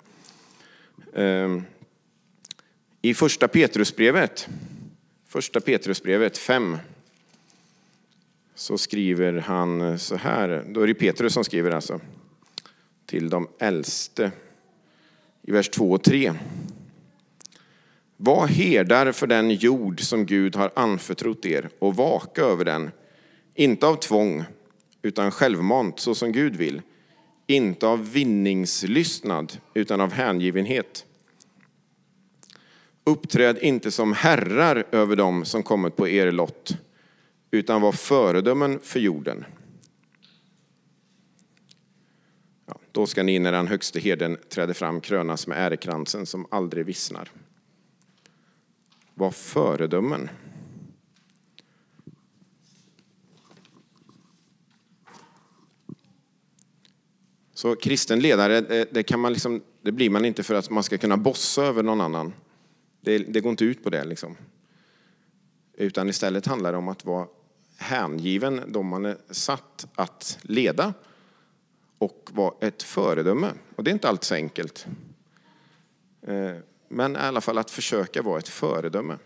Ehm, 1.14 1.62
I 3.02 3.14
första 3.14 3.49
Petrusbrevet, 3.49 4.49
första 5.28 5.61
Petrusbrevet 5.61 6.38
5, 6.38 6.78
så 8.54 8.78
skriver 8.78 9.32
han 9.32 9.99
så 9.99 10.16
här, 10.16 10.64
då 10.68 10.80
är 10.80 10.87
det 10.87 10.94
Petrus 10.94 11.32
som 11.32 11.44
skriver 11.44 11.70
alltså, 11.70 12.00
till 13.06 13.30
de 13.30 13.49
äldste 13.58 14.32
i 15.47 15.53
vers 15.53 15.69
2 15.69 15.91
och 15.91 16.03
3. 16.03 16.33
Var 18.17 18.47
herdar 18.47 19.13
för 19.13 19.27
den 19.27 19.51
jord 19.51 20.01
som 20.01 20.27
Gud 20.27 20.57
har 20.57 20.71
anförtrott 20.77 21.47
er 21.47 21.71
och 21.79 21.97
vaka 21.97 22.43
över 22.43 22.65
den, 22.65 22.91
inte 23.55 23.87
av 23.87 23.97
tvång 23.97 24.45
utan 25.03 25.31
självmant 25.31 26.01
så 26.01 26.15
som 26.15 26.33
Gud 26.33 26.57
vill, 26.57 26.83
inte 27.47 27.87
av 27.87 28.13
vinningslystnad 28.13 29.59
utan 29.75 30.01
av 30.01 30.13
hängivenhet. 30.13 31.07
Uppträd 33.05 33.59
inte 33.59 33.91
som 33.91 34.13
herrar 34.13 34.85
över 34.93 35.17
dem 35.17 35.45
som 35.45 35.63
kommit 35.63 35.97
på 35.97 36.09
er 36.09 36.33
lott, 36.33 36.77
utan 37.51 37.81
var 37.81 37.93
föredömen 37.93 38.81
för 38.83 39.01
jorden. 39.01 39.45
Ja, 42.66 42.78
då 42.92 43.06
ska 43.06 43.23
ni 43.23 43.38
när 43.38 43.52
den 43.52 43.66
högste 43.66 44.00
herden 44.00 44.38
träder 44.49 44.75
fram 44.75 45.00
krönas 45.00 45.47
med 45.47 45.59
ärekransen 45.59 46.26
som 46.26 46.47
aldrig 46.50 46.87
vissnar. 46.87 47.30
Var 49.14 49.30
föredömen. 49.30 50.28
Så 57.54 57.76
kristen 57.76 58.21
ledare, 58.21 58.61
det, 58.61 58.88
det, 58.90 59.02
kan 59.02 59.21
man 59.21 59.33
liksom, 59.33 59.62
det 59.83 59.92
blir 59.92 60.11
man 60.11 60.25
inte 60.25 60.42
för 60.42 60.54
att 60.54 60.71
man 60.71 60.83
ska 60.83 60.99
kunna 60.99 61.16
bossa 61.16 61.62
över 61.62 61.83
någon 61.83 62.00
annan. 62.00 62.33
Det, 63.00 63.18
det 63.18 63.40
går 63.40 63.50
inte 63.50 63.64
ut 63.64 63.85
på 63.85 63.90
det. 63.90 64.04
Liksom. 64.04 64.37
Utan 65.76 66.09
istället 66.09 66.47
handlar 66.47 66.73
det 66.73 66.78
om 66.78 66.88
att 66.88 67.04
vara 67.04 67.26
hängiven 67.76 68.62
de 68.66 68.87
man 68.87 69.04
är 69.04 69.16
satt 69.30 69.87
att 69.94 70.38
leda 70.42 70.94
och 72.04 72.30
vara 72.32 72.54
ett 72.61 72.82
föredöme. 72.82 73.52
Och 73.76 73.84
det 73.84 73.90
är 73.90 73.92
inte 73.92 74.08
alltid 74.08 74.25
så 74.25 74.34
enkelt. 74.34 74.87
Eh, 76.26 76.56
men 76.88 77.16
i 77.16 77.18
alla 77.18 77.40
fall 77.40 77.58
att 77.58 77.70
försöka 77.70 78.23
vara 78.23 78.38
ett 78.38 78.49
föredöme. 78.49 79.18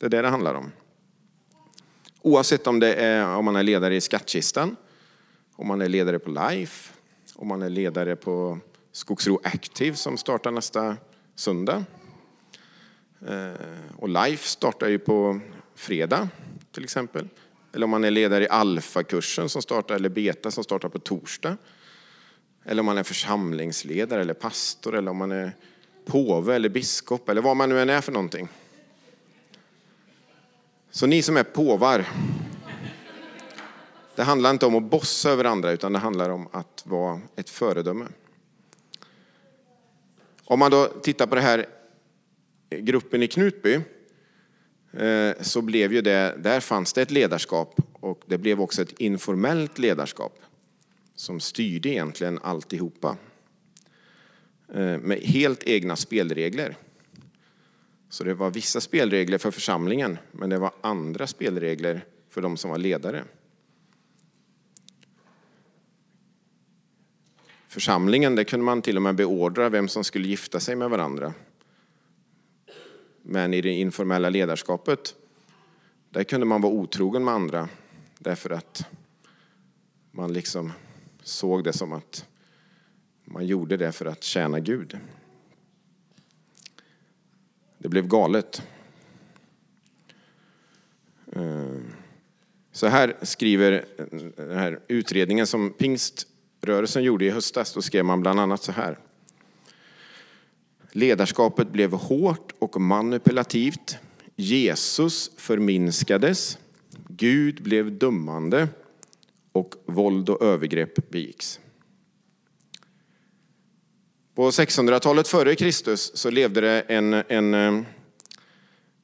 Det 0.00 0.06
är 0.06 0.10
det 0.10 0.22
det 0.22 0.28
handlar 0.28 0.54
om. 0.54 0.72
Oavsett 2.22 2.66
om, 2.66 2.80
det 2.80 2.94
är, 2.94 3.36
om 3.36 3.44
man 3.44 3.56
är 3.56 3.62
ledare 3.62 3.96
i 3.96 4.00
skattkistan, 4.00 4.76
om 5.56 5.68
man 5.68 5.80
är 5.80 5.88
ledare 5.88 6.18
på 6.18 6.30
LIFE, 6.30 6.92
om 7.34 7.48
man 7.48 7.62
är 7.62 7.68
ledare 7.68 8.16
på 8.16 8.58
Skogsro 8.92 9.40
Active 9.44 9.96
som 9.96 10.18
startar 10.18 10.50
nästa 10.50 10.96
söndag. 11.34 11.84
Eh, 13.28 13.52
och 13.96 14.08
LIFE 14.08 14.48
startar 14.48 14.88
ju 14.88 14.98
på 14.98 15.40
fredag 15.74 16.28
till 16.72 16.84
exempel. 16.84 17.28
Eller 17.72 17.84
om 17.84 17.90
man 17.90 18.04
är 18.04 18.10
ledare 18.10 18.44
i 18.44 18.48
Alfa-kursen 18.48 19.48
som 19.48 19.62
startar, 19.62 19.94
eller 19.94 20.08
Beta 20.08 20.50
som 20.50 20.64
startar 20.64 20.88
på 20.88 20.98
torsdag. 20.98 21.56
Eller 22.68 22.80
om 22.80 22.86
man 22.86 22.98
är 22.98 23.02
församlingsledare 23.02 24.20
eller 24.20 24.34
pastor 24.34 24.94
eller 24.94 25.10
om 25.10 25.16
man 25.16 25.32
är 25.32 25.52
påve 26.04 26.54
eller 26.54 26.68
biskop 26.68 27.28
eller 27.28 27.42
vad 27.42 27.56
man 27.56 27.68
nu 27.68 27.80
än 27.80 27.90
är 27.90 28.00
för 28.00 28.12
någonting. 28.12 28.48
Så 30.90 31.06
ni 31.06 31.22
som 31.22 31.36
är 31.36 31.42
påvar, 31.42 32.04
det 34.14 34.22
handlar 34.22 34.50
inte 34.50 34.66
om 34.66 34.74
att 34.74 34.82
bossa 34.82 35.30
över 35.30 35.44
andra 35.44 35.70
utan 35.70 35.92
det 35.92 35.98
handlar 35.98 36.30
om 36.30 36.48
att 36.52 36.82
vara 36.86 37.20
ett 37.36 37.50
föredöme. 37.50 38.06
Om 40.44 40.58
man 40.58 40.70
då 40.70 40.86
tittar 40.86 41.26
på 41.26 41.34
den 41.34 41.44
här 41.44 41.66
gruppen 42.70 43.22
i 43.22 43.28
Knutby 43.28 43.80
eh, 44.92 45.32
så 45.40 45.62
blev 45.62 45.92
ju 45.92 46.00
det, 46.00 46.34
där 46.38 46.60
fanns 46.60 46.92
det 46.92 47.02
ett 47.02 47.10
ledarskap 47.10 47.80
och 47.92 48.22
det 48.26 48.38
blev 48.38 48.60
också 48.60 48.82
ett 48.82 48.92
informellt 48.98 49.78
ledarskap 49.78 50.38
som 51.16 51.40
styrde 51.40 51.88
egentligen 51.88 52.38
alltihopa. 52.42 53.16
Eh, 54.68 54.98
med 54.98 55.18
helt 55.18 55.62
egna 55.62 55.96
spelregler. 55.96 56.76
Så 58.08 58.24
det 58.24 58.34
var 58.34 58.50
vissa 58.50 58.80
spelregler 58.80 59.38
för 59.38 59.50
församlingen, 59.50 60.18
men 60.32 60.50
det 60.50 60.58
var 60.58 60.72
andra 60.80 61.26
spelregler 61.26 62.04
för 62.28 62.42
de 62.42 62.56
som 62.56 62.70
var 62.70 62.78
ledare. 62.78 63.24
Församlingen, 67.68 68.34
där 68.34 68.44
kunde 68.44 68.64
man 68.64 68.82
till 68.82 68.96
och 68.96 69.02
med 69.02 69.14
beordra 69.14 69.68
vem 69.68 69.88
som 69.88 70.04
skulle 70.04 70.28
gifta 70.28 70.60
sig 70.60 70.76
med 70.76 70.90
varandra. 70.90 71.34
Men 73.22 73.54
i 73.54 73.60
det 73.60 73.72
informella 73.72 74.30
ledarskapet, 74.30 75.14
där 76.10 76.24
kunde 76.24 76.46
man 76.46 76.60
vara 76.60 76.72
otrogen 76.72 77.24
med 77.24 77.34
andra 77.34 77.68
därför 78.18 78.50
att 78.50 78.84
man 80.10 80.32
liksom 80.32 80.72
såg 81.26 81.64
det 81.64 81.72
som 81.72 81.92
att 81.92 82.26
man 83.24 83.46
gjorde 83.46 83.76
det 83.76 83.92
för 83.92 84.06
att 84.06 84.22
tjäna 84.22 84.60
Gud. 84.60 84.98
Det 87.78 87.88
blev 87.88 88.08
galet. 88.08 88.62
Eh, 91.32 91.76
så 92.72 92.86
här 92.86 93.16
skriver 93.22 93.84
den 94.36 94.58
här 94.58 94.80
utredningen 94.88 95.46
som 95.46 95.72
pingströrelsen 95.72 97.02
gjorde 97.02 97.24
i 97.24 97.30
höstas. 97.30 97.72
Då 97.72 97.82
skrev 97.82 98.04
man 98.04 98.20
bland 98.20 98.40
annat 98.40 98.62
så 98.62 98.72
här. 98.72 98.98
Ledarskapet 100.92 101.68
blev 101.68 101.92
hårt 101.92 102.52
och 102.58 102.80
manipulativt. 102.80 103.98
Jesus 104.36 105.30
förminskades. 105.36 106.58
Gud 107.08 107.62
blev 107.62 107.98
dömande 107.98 108.68
och 109.56 109.74
våld 109.86 110.28
och 110.28 110.42
övergrepp 110.42 111.10
begicks. 111.10 111.60
På 114.34 114.50
600-talet 114.50 115.28
före 115.28 115.54
Kristus 115.54 116.16
så 116.16 116.30
levde 116.30 116.60
det 116.60 116.80
en, 116.80 117.12
en, 117.14 117.54
eh, 117.54 117.82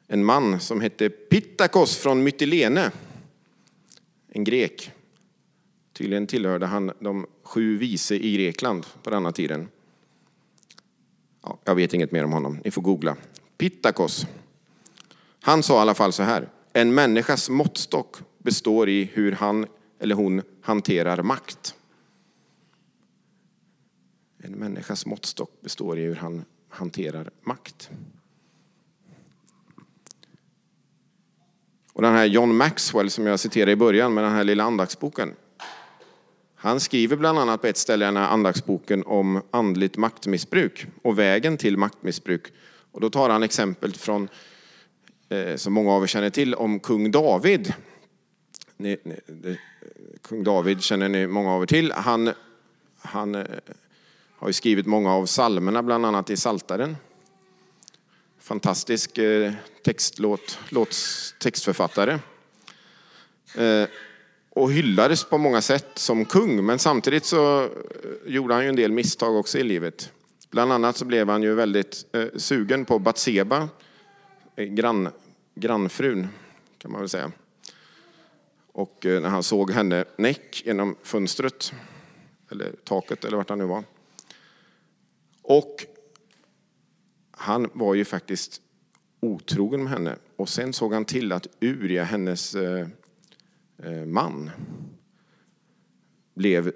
en 0.07 0.25
man 0.25 0.61
som 0.61 0.81
hette 0.81 1.09
Pittakos 1.11 1.97
från 1.97 2.23
Mytilene. 2.23 2.91
En 4.29 4.45
grek. 4.45 4.91
Tydligen 5.93 6.27
tillhörde 6.27 6.67
han 6.67 6.93
de 7.01 7.27
sju 7.43 7.79
vise 7.79 8.15
i 8.15 8.37
Grekland 8.37 8.87
på 9.03 9.11
denna 9.11 9.33
tiden. 9.33 9.69
Ja, 11.43 11.59
jag 11.65 11.75
vet 11.75 11.95
inget 11.95 12.12
mer 12.12 12.25
om 12.25 12.33
honom, 12.33 12.61
ni 12.65 12.71
får 12.71 12.83
googla. 12.83 13.17
Pittakos. 13.59 14.27
Han 15.41 15.62
sa 15.62 15.79
i 15.79 15.81
alla 15.81 15.95
fall 15.95 16.12
så 16.12 16.23
här. 16.23 16.49
En 16.73 16.95
människas 16.95 17.51
måttstock 17.51 18.17
består 18.38 18.88
i 18.88 19.11
hur 19.12 19.33
han 19.33 19.67
eller 20.03 20.15
hon 20.15 20.43
hanterar 20.61 21.23
makt. 21.23 21.75
En 24.38 24.53
människas 24.53 25.07
måttstock 25.07 25.61
består 25.61 25.99
i 25.99 26.03
hur 26.03 26.15
han 26.15 26.45
hanterar 26.69 27.31
makt. 27.43 27.91
Och 31.93 32.03
den 32.03 32.12
här 32.12 32.25
John 32.25 32.57
Maxwell 32.57 33.11
som 33.11 33.27
jag 33.27 33.41
citerade 33.41 33.73
i 33.73 33.77
början 33.77 34.15
med 34.15 34.25
den 34.25 34.33
här 34.33 34.45
lilla 34.45 34.65
andaktsboken. 34.65 35.35
Han 36.55 36.81
skriver 36.81 37.17
bland 37.17 37.38
annat 37.38 37.61
på 37.61 37.67
ett 37.67 37.77
ställe 37.77 38.05
i 38.05 38.07
den 38.07 38.17
här 38.17 38.29
andaktsboken 38.29 39.05
om 39.07 39.43
andligt 39.51 39.97
maktmissbruk 39.97 40.87
och 41.03 41.19
vägen 41.19 41.57
till 41.57 41.77
maktmissbruk. 41.77 42.53
Och 42.93 43.01
då 43.01 43.11
tar 43.11 43.31
han 43.31 43.43
exempel 43.43 43.93
från, 43.93 44.29
eh, 45.29 45.57
som 45.57 45.73
många 45.73 45.93
av 45.93 46.03
er 46.03 46.07
känner 46.07 46.31
till, 46.31 46.55
om 46.55 46.81
kung 46.81 47.11
David. 47.11 47.75
Ni, 48.83 48.97
ni, 49.03 49.16
det, 49.27 49.59
kung 50.23 50.45
David 50.45 50.83
känner 50.83 51.09
ni 51.09 51.27
många 51.27 51.51
av 51.51 51.62
er 51.62 51.66
till. 51.66 51.92
Han, 51.92 52.33
han 52.99 53.35
eh, 53.35 53.45
har 54.37 54.49
ju 54.49 54.53
skrivit 54.53 54.87
många 54.87 55.12
av 55.12 55.27
psalmerna, 55.27 55.83
bland 55.83 56.07
annat 56.07 56.31
i 56.31 56.37
Saltaren. 56.37 56.97
Fantastisk 58.40 59.18
eh, 59.18 59.53
textlåt, 59.85 60.59
låts, 60.68 61.35
textförfattare. 61.38 62.18
Eh, 63.57 63.88
och 64.51 64.73
hyllades 64.73 65.25
på 65.25 65.38
många 65.38 65.62
sätt 65.62 65.90
som 65.95 66.25
kung, 66.25 66.66
men 66.66 66.79
samtidigt 66.79 67.25
så 67.25 67.62
eh, 67.62 67.68
gjorde 68.27 68.55
han 68.55 68.62
ju 68.62 68.68
en 68.68 68.77
del 68.77 68.92
misstag 68.92 69.37
också 69.37 69.59
i 69.59 69.62
livet. 69.62 70.12
Bland 70.51 70.73
annat 70.73 70.97
så 70.97 71.05
blev 71.05 71.29
han 71.29 71.42
ju 71.42 71.55
väldigt 71.55 72.07
eh, 72.12 72.25
sugen 72.37 72.85
på 72.85 72.99
Batseba, 72.99 73.68
eh, 74.57 74.64
grann, 74.64 75.09
grannfrun 75.55 76.29
kan 76.79 76.92
man 76.92 77.01
väl 77.01 77.09
säga. 77.09 77.33
Och 78.73 79.07
eh, 79.07 79.23
när 79.23 79.29
han 79.29 79.43
såg 79.43 79.71
henne 79.71 80.05
näck 80.17 80.63
genom 80.67 80.97
fönstret, 81.03 81.73
eller 82.51 82.73
taket 82.85 83.25
eller 83.25 83.37
vart 83.37 83.49
han 83.49 83.59
nu 83.59 83.65
var, 83.65 83.85
och 85.43 85.87
han 87.31 87.71
var 87.73 87.95
ju 87.95 88.05
faktiskt 88.05 88.63
otrogen 89.21 89.83
med 89.83 89.93
henne. 89.93 90.17
Och 90.37 90.49
sen 90.49 90.73
såg 90.73 90.93
han 90.93 91.05
till 91.05 91.33
att 91.33 91.47
Uria, 91.61 92.05
hennes 92.05 92.55
eh, 92.55 92.87
eh, 93.79 94.05
man, 94.07 94.51
blev 96.35 96.73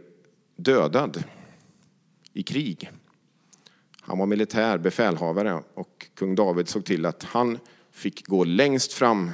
dödad 0.57 1.25
i 2.33 2.43
krig. 2.43 2.91
Han 4.01 4.19
var 4.19 4.27
militär 4.27 4.79
befälhavare 4.79 5.63
och 5.75 6.07
kung 6.15 6.35
David 6.35 6.69
såg 6.69 6.85
till 6.85 7.07
att 7.07 7.23
han 7.23 7.59
fick 7.91 8.27
gå 8.27 8.45
längst 8.45 8.93
fram 8.93 9.31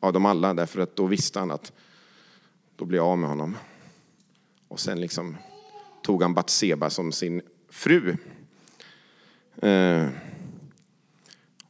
av 0.00 0.12
dem 0.12 0.26
alla 0.26 0.54
därför 0.54 0.80
att 0.80 0.96
då 0.96 1.06
visste 1.06 1.38
han 1.38 1.50
att 1.50 1.72
då 2.78 2.84
blev 2.84 2.98
jag 2.98 3.06
av 3.06 3.18
med 3.18 3.28
honom. 3.28 3.56
Och 4.68 4.80
sen 4.80 5.00
liksom 5.00 5.36
tog 6.02 6.22
han 6.22 6.34
Batseba 6.34 6.90
som 6.90 7.12
sin 7.12 7.42
fru. 7.68 8.16
Eh, 9.62 10.08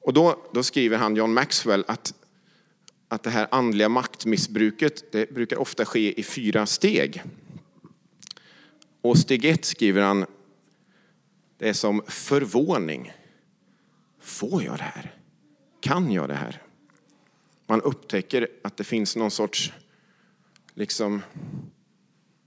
och 0.00 0.12
då, 0.12 0.48
då 0.52 0.62
skriver 0.62 0.96
han, 0.96 1.16
John 1.16 1.34
Maxwell, 1.34 1.84
att, 1.88 2.14
att 3.08 3.22
det 3.22 3.30
här 3.30 3.48
andliga 3.50 3.88
maktmissbruket 3.88 5.12
det 5.12 5.30
brukar 5.34 5.56
ofta 5.56 5.84
ske 5.84 6.20
i 6.20 6.22
fyra 6.22 6.66
steg. 6.66 7.22
Och 9.00 9.18
steg 9.18 9.44
ett 9.44 9.64
skriver 9.64 10.02
han, 10.02 10.26
det 11.58 11.68
är 11.68 11.72
som 11.72 12.02
förvåning. 12.06 13.12
Får 14.20 14.62
jag 14.62 14.78
det 14.78 14.92
här? 14.94 15.14
Kan 15.80 16.12
jag 16.12 16.28
det 16.28 16.34
här? 16.34 16.62
Man 17.66 17.82
upptäcker 17.82 18.48
att 18.62 18.76
det 18.76 18.84
finns 18.84 19.16
någon 19.16 19.30
sorts 19.30 19.72
liksom, 20.78 21.22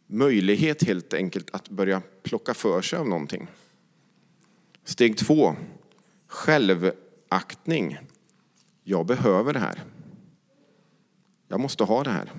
möjlighet 0.07 0.83
helt 0.83 1.13
enkelt 1.13 1.49
att 1.49 1.69
börja 1.69 2.01
plocka 2.23 2.53
för 2.53 2.81
sig 2.81 2.99
av 2.99 3.07
någonting. 3.07 3.47
Steg 4.83 5.17
två, 5.17 5.55
självaktning. 6.27 7.97
Jag 8.83 9.05
behöver 9.05 9.53
det 9.53 9.59
här. 9.59 9.83
Jag 11.47 11.59
måste 11.59 11.83
ha 11.83 12.03
det 12.03 12.09
här. 12.09 12.31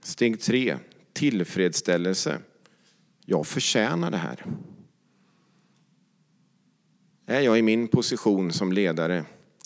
Steg 0.00 0.40
tre, 0.40 0.78
tillfredsställelse. 1.12 2.38
Jag 3.24 3.46
förtjänar 3.46 4.10
det 4.10 4.16
här. 4.16 4.44
Är 7.26 7.40
jag 7.40 7.58
i 7.58 7.62
min 7.62 7.88
position 7.88 8.52
som 8.52 8.72
ledare, 8.72 9.24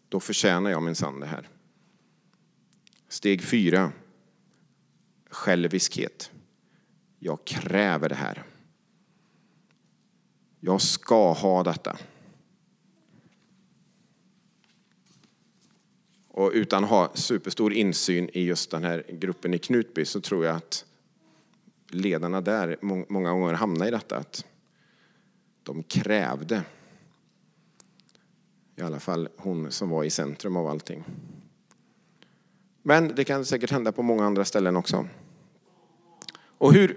då 0.08 0.20
förtjänar 0.20 0.70
jag 0.70 0.82
minsann 0.82 1.20
det 1.20 1.26
här. 1.26 1.48
Steg 3.08 3.42
fyra, 3.42 3.92
själviskhet. 5.30 6.30
Jag 7.18 7.44
kräver 7.44 8.08
det 8.08 8.14
här. 8.14 8.42
Jag 10.60 10.80
ska 10.80 11.32
ha 11.32 11.62
detta. 11.62 11.98
Och 16.28 16.50
utan 16.54 16.84
att 16.84 16.90
ha 16.90 17.10
superstor 17.14 17.72
insyn 17.72 18.30
i 18.32 18.42
just 18.42 18.70
den 18.70 18.84
här 18.84 19.04
gruppen 19.08 19.54
i 19.54 19.58
Knutby 19.58 20.04
så 20.04 20.20
tror 20.20 20.44
jag 20.44 20.56
att 20.56 20.84
ledarna 21.88 22.40
där 22.40 22.76
många 23.08 23.30
gånger 23.32 23.54
hamnar 23.54 23.86
i 23.86 23.90
detta 23.90 24.16
att 24.16 24.44
de 25.62 25.82
krävde. 25.82 26.62
I 28.76 28.82
alla 28.82 29.00
fall 29.00 29.28
hon 29.36 29.70
som 29.70 29.90
var 29.90 30.04
i 30.04 30.10
centrum 30.10 30.56
av 30.56 30.66
allting. 30.66 31.04
Men 32.82 33.14
det 33.14 33.24
kan 33.24 33.44
säkert 33.44 33.70
hända 33.70 33.92
på 33.92 34.02
många 34.02 34.24
andra 34.24 34.44
ställen 34.44 34.76
också. 34.76 35.06
Och 36.60 36.72
hur, 36.72 36.96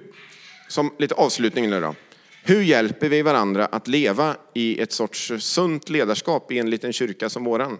som 0.67 0.93
lite 0.99 1.15
avslutning 1.15 1.69
nu 1.69 1.81
då. 1.81 1.95
Hur 2.43 2.61
hjälper 2.61 3.09
vi 3.09 3.21
varandra 3.21 3.65
att 3.65 3.87
leva 3.87 4.37
i 4.53 4.81
ett 4.81 4.91
sorts 4.91 5.31
sunt 5.39 5.89
ledarskap 5.89 6.51
i 6.51 6.59
en 6.59 6.69
liten 6.69 6.93
kyrka 6.93 7.29
som 7.29 7.43
våran? 7.43 7.77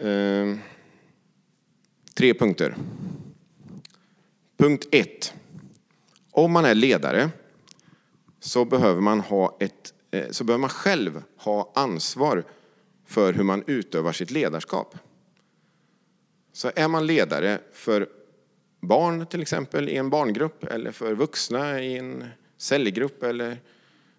Eh, 0.00 0.56
tre 2.14 2.34
punkter. 2.34 2.76
Punkt 4.56 4.88
ett. 4.92 5.34
Om 6.30 6.52
man 6.52 6.64
är 6.64 6.74
ledare 6.74 7.30
så 8.40 8.64
behöver 8.64 9.00
man, 9.00 9.20
ha 9.20 9.56
ett, 9.60 9.94
eh, 10.10 10.30
så 10.30 10.44
behöver 10.44 10.60
man 10.60 10.70
själv 10.70 11.22
ha 11.36 11.72
ansvar 11.74 12.44
för 13.06 13.32
hur 13.32 13.44
man 13.44 13.64
utövar 13.66 14.12
sitt 14.12 14.30
ledarskap. 14.30 14.98
Så 16.52 16.70
är 16.76 16.88
man 16.88 17.06
ledare 17.06 17.58
för 17.72 18.08
barn 18.80 19.26
till 19.26 19.42
exempel 19.42 19.88
i 19.88 19.96
en 19.96 20.10
barngrupp 20.10 20.64
eller 20.64 20.92
för 20.92 21.14
vuxna 21.14 21.80
i 21.80 21.98
en 21.98 22.24
cellgrupp 22.56 23.22
eller 23.22 23.58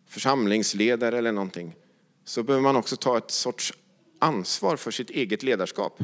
församlingsledare 0.07 1.17
eller 1.17 1.31
någonting 1.31 1.75
så 2.23 2.43
behöver 2.43 2.63
man 2.63 2.75
också 2.75 2.95
ta 2.95 3.17
ett 3.17 3.31
sorts 3.31 3.73
ansvar 4.19 4.77
för 4.77 4.91
sitt 4.91 5.09
eget 5.09 5.43
ledarskap. 5.43 5.99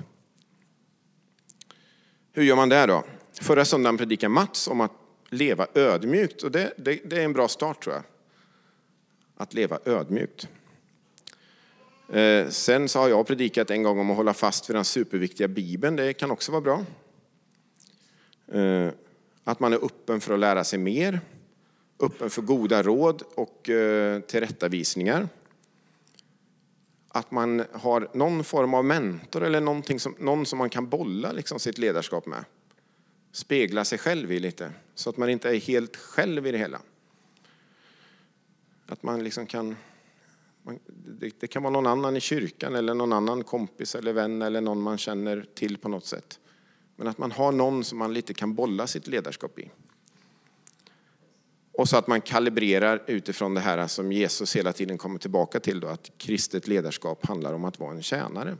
Hur 2.33 2.43
gör 2.43 2.55
man 2.55 2.69
det 2.69 2.85
då? 2.85 3.03
Förra 3.41 3.65
söndagen 3.65 3.97
predikade 3.97 4.29
Mats 4.29 4.67
om 4.67 4.81
att 4.81 4.91
leva 5.29 5.67
ödmjukt 5.73 6.43
och 6.43 6.51
det, 6.51 6.73
det, 6.77 6.99
det 7.05 7.17
är 7.17 7.25
en 7.25 7.33
bra 7.33 7.47
start 7.47 7.83
tror 7.83 7.95
jag. 7.95 8.03
Att 9.37 9.53
leva 9.53 9.79
ödmjukt. 9.85 10.47
Eh, 12.13 12.49
sen 12.49 12.89
så 12.89 12.99
har 12.99 13.09
jag 13.09 13.27
predikat 13.27 13.71
en 13.71 13.83
gång 13.83 13.99
om 13.99 14.11
att 14.11 14.17
hålla 14.17 14.33
fast 14.33 14.69
vid 14.69 14.75
den 14.75 14.85
superviktiga 14.85 15.47
Bibeln. 15.47 15.95
Det 15.95 16.13
kan 16.13 16.31
också 16.31 16.51
vara 16.51 16.61
bra. 16.61 16.85
Eh, 18.47 18.89
att 19.43 19.59
man 19.59 19.73
är 19.73 19.85
öppen 19.85 20.21
för 20.21 20.33
att 20.33 20.39
lära 20.39 20.63
sig 20.63 20.79
mer. 20.79 21.19
Öppen 21.99 22.29
för 22.29 22.41
goda 22.41 22.83
råd 22.83 23.23
och 23.35 23.69
eh, 23.69 24.21
tillrättavisningar. 24.21 25.29
Att 27.07 27.31
man 27.31 27.63
har 27.71 28.09
någon 28.13 28.43
form 28.43 28.73
av 28.73 28.85
mentor 28.85 29.43
eller 29.43 29.97
som, 29.97 30.15
någon 30.19 30.45
som 30.45 30.57
man 30.57 30.69
kan 30.69 30.89
bolla 30.89 31.31
liksom 31.31 31.59
sitt 31.59 31.77
ledarskap 31.77 32.25
med. 32.25 32.45
Spegla 33.31 33.85
sig 33.85 33.97
själv 33.97 34.31
i 34.31 34.39
lite, 34.39 34.71
så 34.95 35.09
att 35.09 35.17
man 35.17 35.29
inte 35.29 35.49
är 35.49 35.59
helt 35.59 35.95
själv 35.95 36.47
i 36.47 36.51
det 36.51 36.57
hela. 36.57 36.79
Att 38.87 39.03
man 39.03 39.23
liksom 39.23 39.45
kan 39.45 39.75
det, 41.39 41.47
kan 41.47 41.63
vara 41.63 41.73
någon 41.73 41.87
annan 41.87 42.15
i 42.15 42.19
kyrkan 42.19 42.75
eller 42.75 42.93
någon 42.93 43.13
annan 43.13 43.43
kompis 43.43 43.95
eller 43.95 44.13
vän 44.13 44.41
eller 44.41 44.61
någon 44.61 44.81
man 44.81 44.97
känner 44.97 45.45
till 45.53 45.77
på 45.77 45.89
något 45.89 46.05
sätt. 46.05 46.39
Men 46.97 47.07
att 47.07 47.17
man 47.17 47.31
har 47.31 47.51
någon 47.51 47.83
som 47.83 47.97
man 47.97 48.13
lite 48.13 48.33
kan 48.33 48.53
bolla 48.53 48.87
sitt 48.87 49.07
ledarskap 49.07 49.59
i. 49.59 49.71
Och 51.71 51.89
så 51.89 51.97
att 51.97 52.07
man 52.07 52.21
kalibrerar 52.21 53.03
utifrån 53.07 53.53
det 53.53 53.59
här 53.59 53.87
som 53.87 54.11
Jesus 54.11 54.55
hela 54.55 54.73
tiden 54.73 54.97
kommer 54.97 55.19
tillbaka 55.19 55.59
till, 55.59 55.79
då, 55.79 55.87
att 55.87 56.11
kristet 56.17 56.67
ledarskap 56.67 57.25
handlar 57.25 57.53
om 57.53 57.65
att 57.65 57.79
vara 57.79 57.91
en 57.91 58.03
tjänare. 58.03 58.57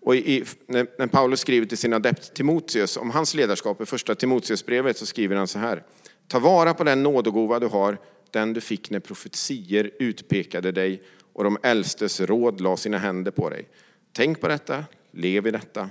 Och 0.00 0.16
i, 0.16 0.44
när 0.66 1.06
Paulus 1.06 1.40
skriver 1.40 1.66
till 1.66 1.78
sin 1.78 1.92
adept 1.92 2.34
Timoteus 2.34 2.96
om 2.96 3.10
hans 3.10 3.34
ledarskap 3.34 3.80
i 3.80 3.86
första 3.86 4.14
Timoteusbrevet 4.14 4.96
så 4.96 5.06
skriver 5.06 5.36
han 5.36 5.46
så 5.46 5.58
här. 5.58 5.84
Ta 6.28 6.38
vara 6.38 6.74
på 6.74 6.84
den 6.84 7.02
nådegåva 7.02 7.58
du 7.58 7.66
har 7.66 7.98
den 8.30 8.52
du 8.52 8.60
fick 8.60 8.90
när 8.90 9.00
profetier 9.00 9.90
utpekade 9.98 10.72
dig 10.72 11.02
och 11.32 11.44
de 11.44 11.58
äldstes 11.62 12.20
råd 12.20 12.60
la 12.60 12.76
sina 12.76 12.98
händer 12.98 13.30
på 13.30 13.50
dig. 13.50 13.68
Tänk 14.12 14.40
på 14.40 14.48
detta, 14.48 14.84
lev 15.10 15.46
i 15.46 15.50
detta, 15.50 15.90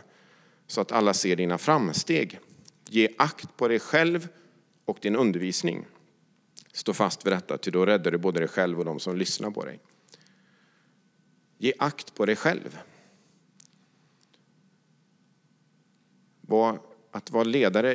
så 0.71 0.81
att 0.81 0.91
alla 0.91 1.13
ser 1.13 1.35
dina 1.35 1.57
framsteg. 1.57 2.39
Ge 2.89 3.09
akt 3.17 3.57
på 3.57 3.67
dig 3.67 3.79
själv 3.79 4.27
och 4.85 4.97
din 5.01 5.15
undervisning. 5.15 5.85
Stå 6.73 6.93
fast 6.93 7.25
vid 7.25 7.33
detta, 7.33 7.57
ty 7.57 7.71
då 7.71 7.85
räddar 7.85 8.11
du 8.11 8.17
både 8.17 8.39
dig 8.39 8.47
själv 8.47 8.79
och 8.79 8.85
de 8.85 8.99
som 8.99 9.17
lyssnar 9.17 9.51
på 9.51 9.65
dig. 9.65 9.79
Ge 11.57 11.73
akt 11.79 12.15
på 12.15 12.25
dig 12.25 12.35
själv. 12.35 12.79
Att 17.11 17.31
vara 17.31 17.43
ledare, 17.43 17.89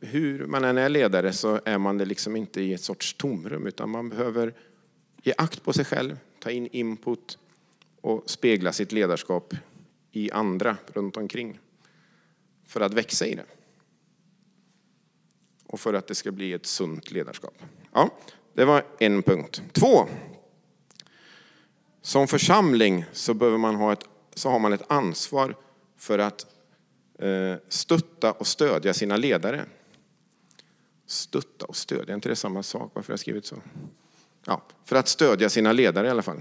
hur 0.00 0.46
man 0.46 0.64
än 0.64 0.78
är 0.78 0.88
ledare 0.88 1.32
så 1.32 1.60
är 1.64 1.78
man 1.78 1.98
det 1.98 2.04
liksom 2.04 2.36
inte 2.36 2.60
i 2.60 2.74
ett 2.74 2.80
sorts 2.80 3.14
tomrum 3.14 3.66
utan 3.66 3.90
man 3.90 4.08
behöver 4.08 4.54
ge 5.22 5.34
akt 5.38 5.62
på 5.62 5.72
sig 5.72 5.84
själv, 5.84 6.18
ta 6.38 6.50
in 6.50 6.66
input 6.66 7.38
och 8.00 8.30
spegla 8.30 8.72
sitt 8.72 8.92
ledarskap 8.92 9.54
i 10.12 10.30
andra 10.30 10.76
runt 10.94 11.16
omkring 11.16 11.58
för 12.70 12.80
att 12.80 12.94
växa 12.94 13.26
i 13.26 13.34
det. 13.34 13.44
Och 15.66 15.80
för 15.80 15.94
att 15.94 16.06
det 16.06 16.14
ska 16.14 16.32
bli 16.32 16.52
ett 16.52 16.66
sunt 16.66 17.10
ledarskap. 17.10 17.54
Ja, 17.92 18.10
det 18.54 18.64
var 18.64 18.84
en 18.98 19.22
punkt. 19.22 19.62
Två. 19.72 20.08
Som 22.02 22.28
församling 22.28 23.04
så, 23.12 23.34
behöver 23.34 23.58
man 23.58 23.74
ha 23.74 23.92
ett, 23.92 24.04
så 24.34 24.50
har 24.50 24.58
man 24.58 24.72
ett 24.72 24.90
ansvar 24.90 25.56
för 25.96 26.18
att 26.18 26.46
Eh, 27.20 27.56
stötta 27.68 28.32
och 28.32 28.46
stödja 28.46 28.94
sina 28.94 29.16
ledare. 29.16 29.64
Stötta 31.06 31.66
och 31.66 31.76
stödja, 31.76 32.12
är 32.12 32.14
inte 32.14 32.28
det 32.28 32.36
samma 32.36 32.62
sak? 32.62 32.90
Varför 32.94 33.08
har 33.08 33.12
jag 33.12 33.20
skrivit 33.20 33.46
så? 33.46 33.56
Ja, 34.46 34.62
för 34.84 34.96
att 34.96 35.08
stödja 35.08 35.48
sina 35.48 35.72
ledare 35.72 36.06
i 36.06 36.10
alla 36.10 36.22
fall. 36.22 36.40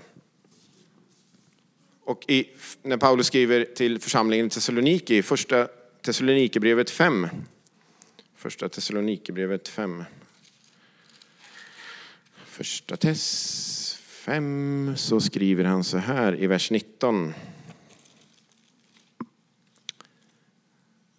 Och 2.03 2.29
i, 2.29 2.49
när 2.81 2.97
Paulus 2.97 3.27
skriver 3.27 3.65
till 3.65 3.99
församlingen 3.99 4.45
i 4.45 4.49
Thessaloniki, 4.49 5.23
första 5.23 5.67
Thessalonikerbrevet 6.01 6.89
5. 6.89 7.27
Första 8.35 8.69
Thessalonikerbrevet 8.69 9.67
5. 9.67 10.03
Första 12.45 12.97
Tess 12.97 13.95
5 14.01 14.93
så 14.97 15.19
skriver 15.19 15.63
han 15.63 15.83
så 15.83 15.97
här 15.97 16.41
i 16.41 16.47
vers 16.47 16.71
19. 16.71 17.33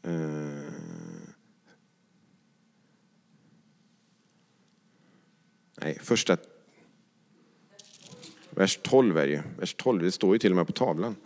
Eh. 0.02 0.12
Nej, 5.80 5.98
första... 6.02 6.36
Vers 8.50 8.78
12 8.82 9.18
är 9.18 9.28
det 9.28 9.42
Vers 9.58 9.74
12, 9.74 10.02
det 10.02 10.12
står 10.12 10.34
ju 10.34 10.38
till 10.38 10.52
och 10.52 10.56
med 10.56 10.66
på 10.66 10.72
tavlan. 10.72 11.16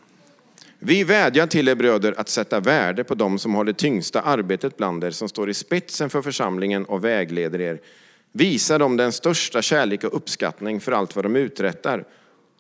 Vi 0.87 1.05
vädjar 1.05 1.47
till 1.47 1.69
er 1.69 1.75
bröder 1.75 2.15
att 2.21 2.29
sätta 2.29 2.61
värde 2.61 3.05
på 3.05 3.15
dem 3.15 3.39
som 3.39 3.55
har 3.55 3.65
det 3.65 3.73
tyngsta 3.73 4.21
arbetet 4.21 4.77
bland 4.77 5.05
er, 5.05 5.11
som 5.11 5.29
står 5.29 5.51
i 5.51 5.55
spetsen 5.55 6.11
för 6.11 6.23
församlingen 6.23 6.85
och 6.85 7.05
vägleder 7.05 7.61
er. 7.61 7.81
Visa 8.33 8.79
dem 8.79 8.97
den 8.97 9.13
största 9.13 9.63
kärlek 9.63 10.05
och 10.05 10.17
uppskattning 10.17 10.81
för 10.81 10.93
allt 10.93 11.17
vad 11.17 11.25
de 11.25 11.37
uträttar. 11.37 12.05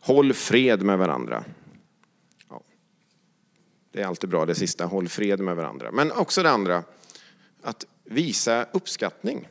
Håll 0.00 0.32
fred 0.32 0.82
med 0.82 0.98
varandra. 0.98 1.44
Det 3.92 4.02
är 4.02 4.06
alltid 4.06 4.30
bra 4.30 4.46
det 4.46 4.54
sista, 4.54 4.84
håll 4.84 5.08
fred 5.08 5.40
med 5.40 5.56
varandra. 5.56 5.90
Men 5.92 6.12
också 6.12 6.42
det 6.42 6.50
andra, 6.50 6.82
att 7.62 7.86
visa 8.04 8.66
uppskattning. 8.72 9.48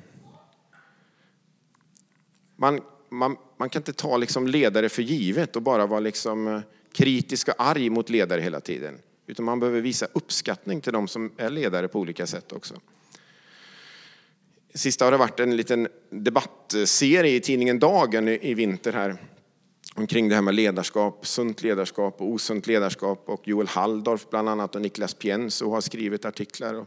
Man, 2.56 2.82
man, 3.10 3.38
man 3.58 3.70
kan 3.70 3.80
inte 3.80 3.94
ta 3.94 4.18
liksom 4.18 4.48
ledare 4.48 4.90
för 4.90 5.02
givet 5.02 5.56
och 5.56 5.62
bara 5.62 5.86
vara 5.86 6.00
liksom 6.00 6.48
eh, 6.48 6.62
kritisk 6.94 7.48
och 7.48 7.56
arg 7.58 7.90
mot 7.90 8.10
ledare 8.10 8.42
hela 8.42 8.60
tiden. 8.60 9.00
Utan 9.28 9.46
man 9.46 9.60
behöver 9.60 9.82
visa 9.82 10.08
uppskattning 10.14 10.82
till 10.82 10.94
de 10.94 11.08
som 11.08 11.32
är 11.38 11.50
ledare 11.50 11.88
på 11.88 12.00
olika 12.00 12.28
sätt 12.28 12.52
också. 12.52 12.76
Sista 14.74 15.06
har 15.06 15.12
det 15.12 15.18
varit 15.18 15.40
en 15.40 15.58
liten 15.58 15.88
debattserie 16.10 17.36
i 17.36 17.40
tidningen 17.40 17.80
Dagen 17.80 18.28
i 18.28 18.54
vinter 18.54 18.94
här 18.94 19.18
omkring 19.96 20.30
det 20.30 20.36
här 20.36 20.42
med 20.42 20.56
ledarskap, 20.56 21.28
sunt 21.28 21.64
ledarskap 21.64 22.22
och 22.22 22.28
osunt 22.28 22.68
ledarskap. 22.68 23.24
Och 23.26 23.48
Joel 23.48 23.68
Halldorf 23.68 24.30
bland 24.30 24.50
annat 24.50 24.76
och 24.76 24.82
Niklas 24.82 25.14
Pienso 25.14 25.72
har 25.72 25.82
skrivit 25.82 26.26
artiklar. 26.26 26.86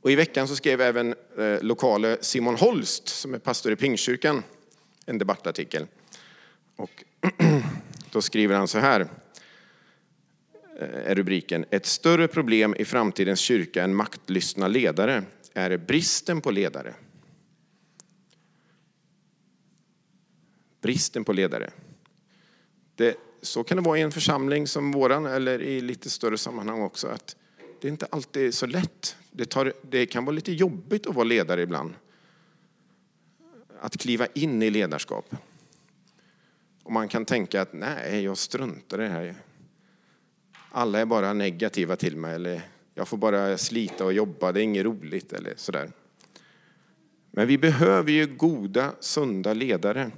Och 0.00 0.10
i 0.10 0.14
veckan 0.14 0.48
så 0.48 0.56
skrev 0.56 0.80
även 0.80 1.14
eh, 1.38 1.62
lokale 1.62 2.16
Simon 2.20 2.56
Holst, 2.56 3.08
som 3.08 3.34
är 3.34 3.38
pastor 3.38 3.72
i 3.72 3.76
Pingstkyrkan, 3.76 4.42
en 5.06 5.18
debattartikel. 5.18 5.86
Och 6.76 7.04
då 8.12 8.22
skriver 8.22 8.54
han 8.54 8.68
så 8.68 8.78
här, 8.78 9.00
eh, 10.78 11.10
är 11.10 11.14
rubriken. 11.14 11.64
Ett 11.70 11.86
större 11.86 12.28
problem 12.28 12.74
i 12.78 12.84
framtidens 12.84 13.40
kyrka 13.40 13.84
än 13.84 13.94
maktlystna 13.94 14.68
ledare 14.68 15.24
är 15.54 15.76
bristen 15.76 16.40
på 16.40 16.50
ledare. 16.50 16.94
Bristen 20.80 21.24
på 21.24 21.32
ledare. 21.32 21.70
Det, 22.94 23.16
så 23.42 23.64
kan 23.64 23.76
det 23.76 23.82
vara 23.82 23.98
i 23.98 24.02
en 24.02 24.12
församling 24.12 24.66
som 24.66 24.92
våran 24.92 25.26
eller 25.26 25.62
i 25.62 25.80
lite 25.80 26.10
större 26.10 26.38
sammanhang 26.38 26.80
också. 26.82 27.06
Att 27.06 27.36
det 27.80 27.88
är 27.88 27.92
inte 27.92 28.06
alltid 28.10 28.54
så 28.54 28.66
lätt. 28.66 29.16
Det, 29.30 29.44
tar, 29.44 29.72
det 29.82 30.06
kan 30.06 30.24
vara 30.24 30.34
lite 30.34 30.52
jobbigt 30.52 31.06
att 31.06 31.14
vara 31.14 31.24
ledare 31.24 31.62
ibland. 31.62 31.94
Att 33.80 33.96
kliva 33.96 34.26
in 34.26 34.62
i 34.62 34.70
ledarskap. 34.70 35.34
Och 36.88 36.94
man 36.94 37.08
kan 37.08 37.24
tänka 37.24 37.62
att 37.62 37.72
nej, 37.72 38.24
jag 38.24 38.38
struntar 38.38 39.00
i 39.00 39.02
det 39.02 39.08
här. 39.08 39.34
Alla 40.70 40.98
är 40.98 41.06
bara 41.06 41.32
negativa 41.32 41.96
till 41.96 42.16
mig 42.16 42.34
eller 42.34 42.62
jag 42.94 43.08
får 43.08 43.16
bara 43.16 43.58
slita 43.58 44.04
och 44.04 44.12
jobba, 44.12 44.52
det 44.52 44.60
är 44.60 44.64
inget 44.64 44.84
roligt 44.84 45.32
eller 45.32 45.52
sådär. 45.56 45.90
Men 47.30 47.46
vi 47.46 47.58
behöver 47.58 48.12
ju 48.12 48.26
goda, 48.26 48.92
sunda 49.00 49.54
ledare 49.54 50.10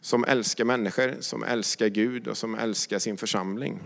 som 0.00 0.24
älskar 0.24 0.64
människor, 0.64 1.16
som 1.20 1.42
älskar 1.42 1.88
Gud 1.88 2.28
och 2.28 2.36
som 2.36 2.54
älskar 2.54 2.98
sin 2.98 3.16
församling. 3.16 3.80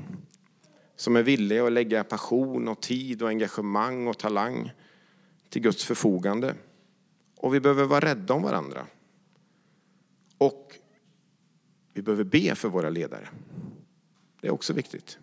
Som 0.97 1.17
är 1.17 1.23
villiga 1.23 1.67
att 1.67 1.73
lägga 1.73 2.05
passion 2.05 2.69
och 2.69 2.83
tid 2.83 3.23
och 3.23 3.29
engagemang 3.29 4.07
och 4.07 4.19
talang 4.19 4.73
till 5.49 5.63
Guds 5.63 5.85
förfogande. 5.85 6.55
Och 7.37 7.55
vi 7.55 7.61
behöver 7.61 7.85
vara 7.85 8.01
rädda 8.01 8.35
om 8.35 8.43
varandra. 8.43 8.87
Och 10.39 10.80
vi 12.01 12.05
behöver 12.05 12.25
be 12.25 12.55
för 12.55 12.69
våra 12.69 12.91
ledare. 12.91 13.29
Det 14.41 14.47
är 14.47 14.53
också 14.53 14.73
viktigt. 14.73 15.19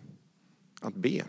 Att 0.80 0.94
be. 0.94 1.24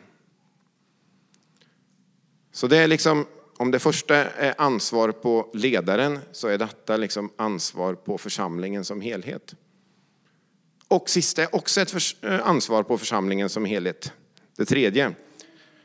Så 2.52 2.68
det 2.68 2.78
är 2.78 2.88
liksom, 2.88 3.26
om 3.58 3.72
det 3.72 3.80
första 3.80 4.16
är 4.16 4.62
ansvar 4.62 5.12
på 5.12 5.50
ledaren 5.54 6.20
så 6.32 6.48
är 6.48 6.58
detta 6.58 6.98
liksom 6.98 7.32
ansvar 7.36 7.94
på 7.94 8.18
församlingen 8.18 8.86
som 8.86 9.02
helhet. 9.02 9.56
Och 10.88 11.10
sista 11.10 11.42
är 11.42 11.56
också 11.56 11.82
ett 11.82 11.94
eh, 12.22 12.48
ansvar 12.48 12.84
på 12.84 12.98
församlingen 12.98 13.50
som 13.50 13.66
helhet. 13.66 14.14
Det 14.56 14.66
tredje, 14.66 15.16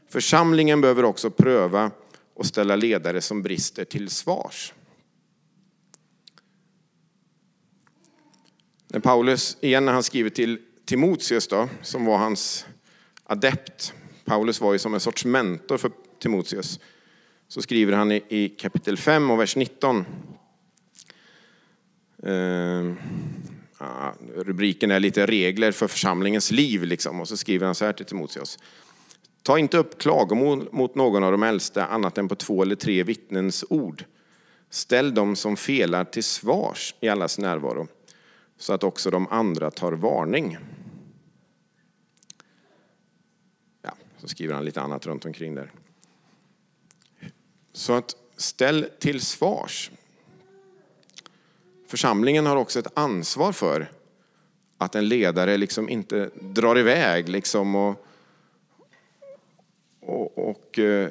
församlingen 0.08 0.80
behöver 0.80 1.04
också 1.04 1.30
pröva 1.30 1.90
och 2.34 2.46
ställa 2.46 2.76
ledare 2.76 3.20
som 3.20 3.42
brister 3.42 3.84
till 3.84 4.10
svars. 4.10 4.72
När 8.94 9.00
Paulus, 9.00 9.56
igen 9.60 9.84
när 9.84 9.92
han 9.92 10.02
skriver 10.02 10.30
till 10.30 10.58
Timoteus 10.84 11.48
då, 11.48 11.68
som 11.82 12.04
var 12.04 12.18
hans 12.18 12.66
adept, 13.24 13.94
Paulus 14.24 14.60
var 14.60 14.72
ju 14.72 14.78
som 14.78 14.94
en 14.94 15.00
sorts 15.00 15.24
mentor 15.24 15.78
för 15.78 15.90
Timoteus, 16.20 16.80
så 17.48 17.62
skriver 17.62 17.92
han 17.92 18.12
i, 18.12 18.54
kapitel 18.58 18.96
5 18.96 19.30
och 19.30 19.40
vers 19.40 19.56
19. 19.56 20.04
Eh, 22.22 22.92
rubriken 24.36 24.90
är 24.90 25.00
lite 25.00 25.26
regler 25.26 25.72
för 25.72 25.88
församlingens 25.88 26.50
liv, 26.50 26.84
liksom, 26.84 27.20
och 27.20 27.28
så 27.28 27.36
skriver 27.36 27.66
han 27.66 27.74
så 27.74 27.84
här 27.84 27.92
till 27.92 28.06
Timoteus. 28.06 28.58
Ta 29.42 29.58
inte 29.58 29.78
upp 29.78 29.98
klagomål 29.98 30.68
mot 30.72 30.94
någon 30.94 31.24
av 31.24 31.32
de 31.32 31.42
äldsta 31.42 31.86
annat 31.86 32.18
än 32.18 32.28
på 32.28 32.34
två 32.34 32.62
eller 32.62 32.76
tre 32.76 33.02
vittnens 33.02 33.64
ord. 33.70 34.04
Ställ 34.70 35.14
dem 35.14 35.36
som 35.36 35.56
felar 35.56 36.04
till 36.04 36.24
svars 36.24 36.94
i 37.00 37.08
allas 37.08 37.38
närvaro, 37.38 37.88
så 38.56 38.72
att 38.72 38.84
också 38.84 39.10
de 39.10 39.28
andra 39.28 39.70
tar 39.70 39.92
varning. 39.92 40.58
Ja, 43.82 43.92
så 44.18 44.28
skriver 44.28 44.54
han 44.54 44.64
lite 44.64 44.80
annat 44.80 45.06
runt 45.06 45.24
omkring 45.24 45.54
där. 45.54 45.72
Så 47.72 47.92
att 47.92 48.16
ställ 48.36 48.90
till 48.98 49.20
svars. 49.20 49.90
Församlingen 51.86 52.46
har 52.46 52.56
också 52.56 52.78
ett 52.78 52.98
ansvar 52.98 53.52
för 53.52 53.90
att 54.78 54.94
en 54.94 55.08
ledare 55.08 55.56
liksom 55.56 55.88
inte 55.88 56.30
drar 56.40 56.78
iväg 56.78 57.28
liksom 57.28 57.74
och, 57.74 58.06
och, 60.00 60.38
och 60.38 60.78
eh, 60.78 61.10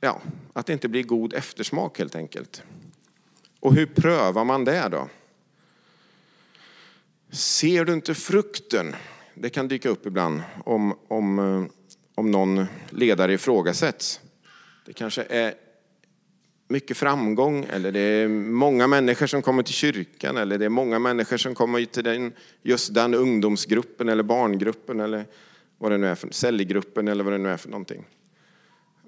ja, 0.00 0.20
att 0.52 0.66
det 0.66 0.72
inte 0.72 0.88
blir 0.88 1.02
god 1.02 1.34
eftersmak 1.34 1.98
helt 1.98 2.14
enkelt. 2.14 2.62
Och 3.60 3.74
hur 3.74 3.86
prövar 3.86 4.44
man 4.44 4.64
det 4.64 4.88
då? 4.88 5.08
Ser 7.34 7.84
du 7.84 7.92
inte 7.92 8.14
frukten? 8.14 8.94
Det 9.34 9.50
kan 9.50 9.68
dyka 9.68 9.88
upp 9.88 10.06
ibland 10.06 10.42
om, 10.64 10.98
om, 11.08 11.38
eh, 11.38 11.64
om 12.14 12.30
någon 12.30 12.66
ledare 12.90 13.32
ifrågasätts. 13.32 14.20
Det 14.86 14.92
kanske 14.92 15.22
är 15.22 15.54
mycket 16.68 16.96
framgång 16.96 17.66
eller 17.70 17.92
det 17.92 18.00
är 18.00 18.28
många 18.28 18.86
människor 18.86 19.26
som 19.26 19.42
kommer 19.42 19.62
till 19.62 19.74
kyrkan 19.74 20.36
eller 20.36 20.58
det 20.58 20.64
är 20.64 20.68
många 20.68 20.98
människor 20.98 21.36
som 21.36 21.54
kommer 21.54 21.84
till 21.84 22.04
den, 22.04 22.32
just 22.62 22.94
den 22.94 23.14
ungdomsgruppen 23.14 24.08
eller 24.08 24.22
barngruppen 24.22 25.00
eller 25.00 25.24
vad 25.78 25.92
det 25.92 25.98
nu 25.98 26.06
är 26.06 26.14
för, 26.14 26.28
cellgruppen 26.30 27.08
eller 27.08 27.24
vad 27.24 27.32
det 27.32 27.38
nu 27.38 27.48
är 27.48 27.56
för 27.56 27.68
någonting. 27.68 28.04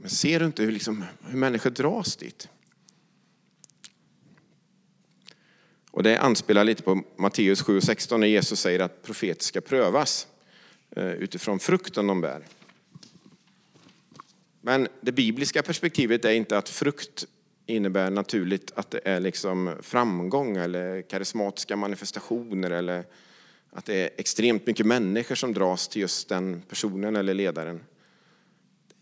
Men 0.00 0.10
ser 0.10 0.40
du 0.40 0.46
inte 0.46 0.62
hur, 0.62 0.72
liksom, 0.72 1.04
hur 1.28 1.38
människor 1.38 1.70
dras 1.70 2.16
dit? 2.16 2.48
Och 5.96 6.02
det 6.02 6.18
anspelar 6.18 6.64
lite 6.64 6.82
på 6.82 7.02
Matteus 7.16 7.64
7.16 7.64 8.18
när 8.18 8.26
Jesus 8.26 8.60
säger 8.60 8.80
att 8.80 9.02
profeter 9.02 9.44
ska 9.44 9.60
prövas 9.60 10.26
eh, 10.90 11.10
utifrån 11.10 11.58
frukten 11.58 12.06
de 12.06 12.20
bär. 12.20 12.42
Men 14.60 14.88
det 15.00 15.12
bibliska 15.12 15.62
perspektivet 15.62 16.24
är 16.24 16.30
inte 16.30 16.58
att 16.58 16.68
frukt 16.68 17.24
innebär 17.66 18.10
naturligt 18.10 18.72
att 18.74 18.90
det 18.90 19.00
är 19.04 19.20
liksom 19.20 19.74
framgång 19.82 20.56
eller 20.56 21.02
karismatiska 21.02 21.76
manifestationer 21.76 22.70
eller 22.70 23.04
att 23.70 23.84
det 23.84 23.94
är 23.94 24.10
extremt 24.16 24.66
mycket 24.66 24.86
människor 24.86 25.34
som 25.34 25.54
dras 25.54 25.88
till 25.88 26.00
just 26.02 26.28
den 26.28 26.62
personen 26.68 27.16
eller 27.16 27.34
ledaren. 27.34 27.80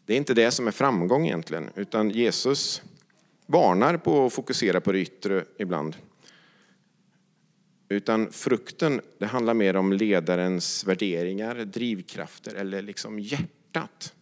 Det 0.07 0.13
är 0.13 0.17
inte 0.17 0.35
det 0.35 0.51
som 0.51 0.67
är 0.67 0.73
framgång 0.73 1.27
egentligen, 1.27 1.71
utan 1.75 2.11
Jesus 2.11 2.83
varnar 3.47 3.97
på 3.97 4.27
att 4.27 4.33
fokusera 4.33 4.81
på 4.81 4.93
det 4.93 4.99
yttre 4.99 5.45
ibland. 5.59 5.97
Utan 7.95 8.33
frukten, 8.33 9.01
det 9.19 9.27
handlar 9.27 9.55
mer 9.55 9.77
om 9.77 9.93
ledarens 9.93 10.85
värderingar, 10.85 11.55
drivkrafter 11.55 12.55
eller 12.55 12.83
liksom 12.83 13.19
hjärtat. 13.19 14.15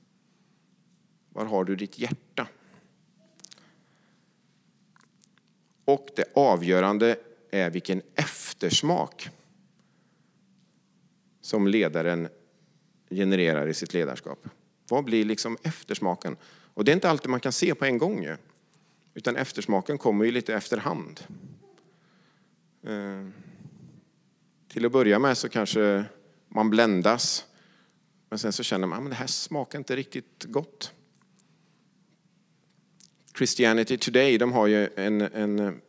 Var 1.29 1.45
har 1.45 1.65
du 1.65 1.77
ditt 1.77 1.99
hjärta? 1.99 2.49
Och 5.85 6.09
det 6.17 6.25
avgörande 6.35 7.17
är 7.51 7.71
vilken 7.71 8.03
eftersmak 8.15 9.29
som 11.41 11.67
ledaren 11.67 12.29
genererar 13.11 13.67
i 13.67 13.75
sitt 13.75 13.95
ledarskap. 13.95 14.49
Vad 14.89 15.05
blir 15.05 15.25
liksom 15.25 15.57
eftersmaken? 15.63 16.37
Och 16.75 16.85
det 16.85 16.93
är 16.93 16.95
inte 16.95 17.11
alltid 17.11 17.31
man 17.31 17.41
kan 17.41 17.53
se 17.53 17.75
på 17.75 17.85
en 17.85 17.99
gång 17.99 18.23
ju. 18.23 18.37
Utan 19.15 19.37
eftersmaken 19.37 19.99
kommer 19.99 20.25
ju 20.25 20.31
lite 20.31 20.55
efterhand. 20.55 21.21
Eh, 22.83 23.27
till 24.73 24.87
att 24.87 24.93
börja 24.93 25.19
med 25.19 25.39
så 25.39 25.49
kanske 25.49 26.05
man 26.49 26.71
bländas. 26.71 27.45
Men 28.29 28.39
sen 28.39 28.53
så 28.53 28.63
känner 28.63 28.87
man 28.87 28.99
ah, 28.99 29.05
att 29.05 29.11
det 29.11 29.17
här 29.17 29.27
smakar 29.27 29.79
inte 29.79 29.97
riktigt 29.97 30.45
gott. 30.45 30.93
Christianity 33.37 33.97
Today 33.97 34.39
de 34.39 34.53
har 34.53 34.67
ju 34.67 34.89
en, 34.97 35.21
en 35.21 35.81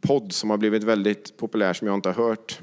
podd 0.00 0.32
som 0.32 0.50
har 0.50 0.56
blivit 0.56 0.84
väldigt 0.84 1.36
populär 1.36 1.72
som 1.72 1.86
jag 1.86 1.94
inte 1.94 2.08
har 2.08 2.28
hört 2.28 2.60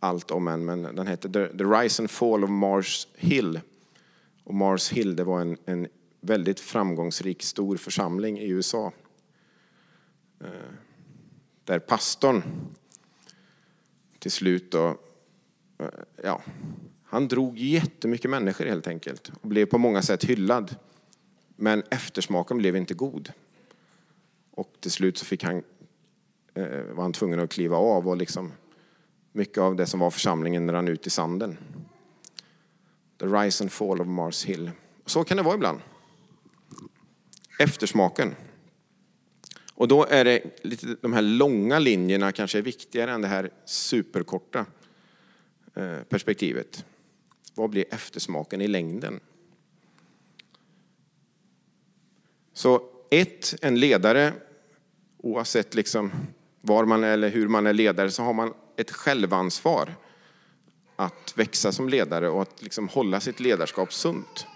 allt 0.00 0.30
om 0.30 0.48
än. 0.48 0.64
Men 0.64 0.82
den 0.82 1.06
heter 1.06 1.28
The, 1.28 1.64
Rise 1.64 2.02
and 2.02 2.10
Fall 2.10 2.44
of 2.44 2.50
Mars 2.50 3.08
Hill. 3.14 3.60
Och 4.44 4.54
Mars 4.54 4.92
Hill 4.92 5.16
det 5.16 5.24
var 5.24 5.40
en, 5.40 5.56
en 5.64 5.88
väldigt 6.20 6.60
framgångsrik 6.60 7.42
stor 7.42 7.76
församling 7.76 8.38
i 8.38 8.48
USA. 8.48 8.92
Eh, 10.40 10.48
där 11.64 11.78
pastorn 11.78 12.42
till 14.18 14.30
slut 14.30 14.70
då, 14.70 14.98
eh, 15.78 15.86
ja, 16.22 16.42
han 17.04 17.28
drog 17.28 17.58
jättemycket 17.58 18.30
människor 18.30 18.64
helt 18.64 18.86
enkelt 18.86 19.32
och 19.40 19.48
blev 19.48 19.66
på 19.66 19.78
många 19.78 20.02
sätt 20.02 20.24
hyllad. 20.24 20.76
Men 21.56 21.82
eftersmaken 21.90 22.58
blev 22.58 22.76
inte 22.76 22.94
god. 22.94 23.32
Och 24.50 24.72
till 24.80 24.90
slut 24.90 25.18
så 25.18 25.24
fick 25.24 25.44
han, 25.44 25.62
eh, 26.54 26.82
var 26.92 27.02
han 27.02 27.12
tvungen 27.12 27.40
att 27.40 27.50
kliva 27.50 27.76
av 27.76 28.08
och 28.08 28.16
liksom 28.16 28.52
mycket 29.32 29.58
av 29.58 29.76
det 29.76 29.86
som 29.86 30.00
var 30.00 30.10
församlingen 30.10 30.70
rann 30.70 30.88
ut 30.88 31.06
i 31.06 31.10
sanden. 31.10 31.58
The 33.18 33.26
rise 33.26 33.64
and 33.64 33.72
fall 33.72 34.00
of 34.00 34.06
Mars 34.06 34.44
Hill. 34.44 34.70
Så 35.06 35.24
kan 35.24 35.36
det 35.36 35.42
vara 35.42 35.54
ibland. 35.54 35.80
Eftersmaken. 37.58 38.34
Och 39.76 39.88
då 39.88 40.04
är 40.04 40.24
det 40.24 40.64
lite, 40.64 40.96
de 41.00 41.12
här 41.12 41.22
långa 41.22 41.78
linjerna 41.78 42.32
kanske 42.32 42.58
är 42.58 42.62
viktigare 42.62 43.12
än 43.12 43.22
det 43.22 43.28
här 43.28 43.50
superkorta 43.64 44.66
eh, 45.74 45.98
perspektivet. 46.08 46.84
Vad 47.54 47.70
blir 47.70 47.84
eftersmaken 47.90 48.60
i 48.60 48.68
längden? 48.68 49.20
Så 52.52 52.82
ett, 53.10 53.54
en 53.62 53.80
ledare, 53.80 54.32
oavsett 55.18 55.74
liksom 55.74 56.12
var 56.60 56.84
man 56.84 57.04
är 57.04 57.12
eller 57.12 57.28
hur 57.28 57.48
man 57.48 57.66
är 57.66 57.72
ledare, 57.72 58.10
så 58.10 58.22
har 58.22 58.32
man 58.32 58.54
ett 58.76 58.90
självansvar 58.90 59.94
att 60.96 61.32
växa 61.38 61.72
som 61.72 61.88
ledare 61.88 62.28
och 62.28 62.42
att 62.42 62.62
liksom 62.62 62.88
hålla 62.88 63.20
sitt 63.20 63.40
ledarskap 63.40 63.92
sunt. 63.92 64.46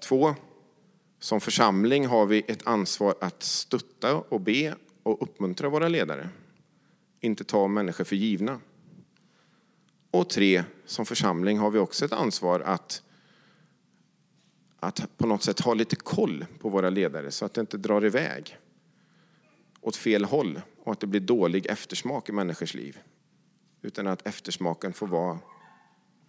Två, 0.00 0.34
som 1.18 1.40
församling 1.40 2.06
har 2.06 2.26
vi 2.26 2.44
ett 2.48 2.66
ansvar 2.66 3.14
att 3.20 3.42
stötta 3.42 4.16
och 4.16 4.40
be 4.40 4.74
och 5.02 5.22
uppmuntra 5.22 5.68
våra 5.68 5.88
ledare. 5.88 6.28
Inte 7.20 7.44
ta 7.44 7.68
människor 7.68 8.04
för 8.04 8.16
givna. 8.16 8.60
Och 10.10 10.30
tre, 10.30 10.64
som 10.84 11.06
församling 11.06 11.58
har 11.58 11.70
vi 11.70 11.78
också 11.78 12.04
ett 12.04 12.12
ansvar 12.12 12.60
att, 12.60 13.02
att 14.80 15.16
på 15.16 15.26
något 15.26 15.42
sätt 15.42 15.60
ha 15.60 15.74
lite 15.74 15.96
koll 15.96 16.46
på 16.58 16.68
våra 16.68 16.90
ledare 16.90 17.30
så 17.30 17.44
att 17.44 17.54
det 17.54 17.60
inte 17.60 17.76
drar 17.76 18.04
iväg 18.04 18.58
åt 19.80 19.96
fel 19.96 20.24
håll 20.24 20.60
och 20.84 20.92
att 20.92 21.00
det 21.00 21.06
blir 21.06 21.20
dålig 21.20 21.66
eftersmak 21.66 22.28
i 22.28 22.32
människors 22.32 22.74
liv. 22.74 22.98
Utan 23.82 24.06
att 24.06 24.26
eftersmaken 24.26 24.92
får 24.92 25.06
vara 25.06 25.38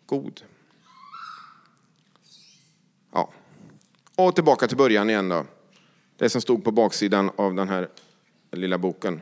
god. 0.06 0.42
Och 4.20 4.36
tillbaka 4.36 4.68
till 4.68 4.78
början 4.78 5.10
igen 5.10 5.30
då. 5.30 5.46
Det 6.18 6.30
som 6.30 6.42
stod 6.42 6.64
på 6.64 6.72
baksidan 6.72 7.32
av 7.36 7.54
den 7.54 7.70
här 7.70 7.90
lilla 8.52 8.78
boken. 8.78 9.22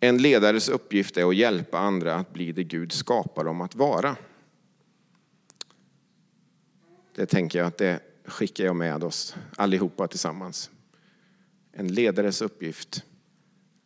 En 0.00 0.18
ledares 0.22 0.68
uppgift 0.68 1.16
är 1.16 1.28
att 1.28 1.36
hjälpa 1.36 1.78
andra 1.78 2.14
att 2.14 2.32
bli 2.32 2.52
det 2.52 2.64
Gud 2.64 2.92
skapar 2.92 3.44
dem 3.44 3.60
att 3.60 3.74
vara. 3.74 4.16
Det 7.14 7.26
tänker 7.26 7.58
jag 7.58 7.68
att 7.68 7.78
det 7.78 8.00
skickar 8.24 8.64
jag 8.64 8.76
med 8.76 9.04
oss 9.04 9.36
allihopa 9.56 10.08
tillsammans. 10.08 10.70
En 11.72 11.94
ledares 11.94 12.42
uppgift 12.42 13.04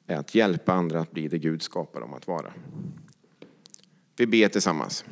är 0.07 0.16
att 0.16 0.35
hjälpa 0.35 0.72
andra 0.72 1.00
att 1.00 1.11
bli 1.11 1.28
det 1.28 1.38
Gud 1.38 1.62
skapar 1.62 2.00
dem 2.00 2.14
att 2.14 2.26
vara. 2.26 2.52
Vi 4.16 4.26
ber 4.26 4.48
tillsammans. 4.48 5.04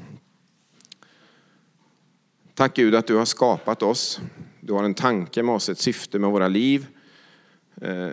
Tack 2.54 2.76
Gud 2.76 2.94
att 2.94 3.06
du 3.06 3.16
har 3.16 3.24
skapat 3.24 3.82
oss. 3.82 4.20
Du 4.64 4.72
har 4.72 4.84
en 4.84 4.94
tanke 4.94 5.42
med 5.42 5.54
oss, 5.54 5.68
ett 5.68 5.78
syfte 5.78 6.18
med 6.18 6.30
våra 6.30 6.48
liv. 6.48 6.86
Eh, 7.80 8.10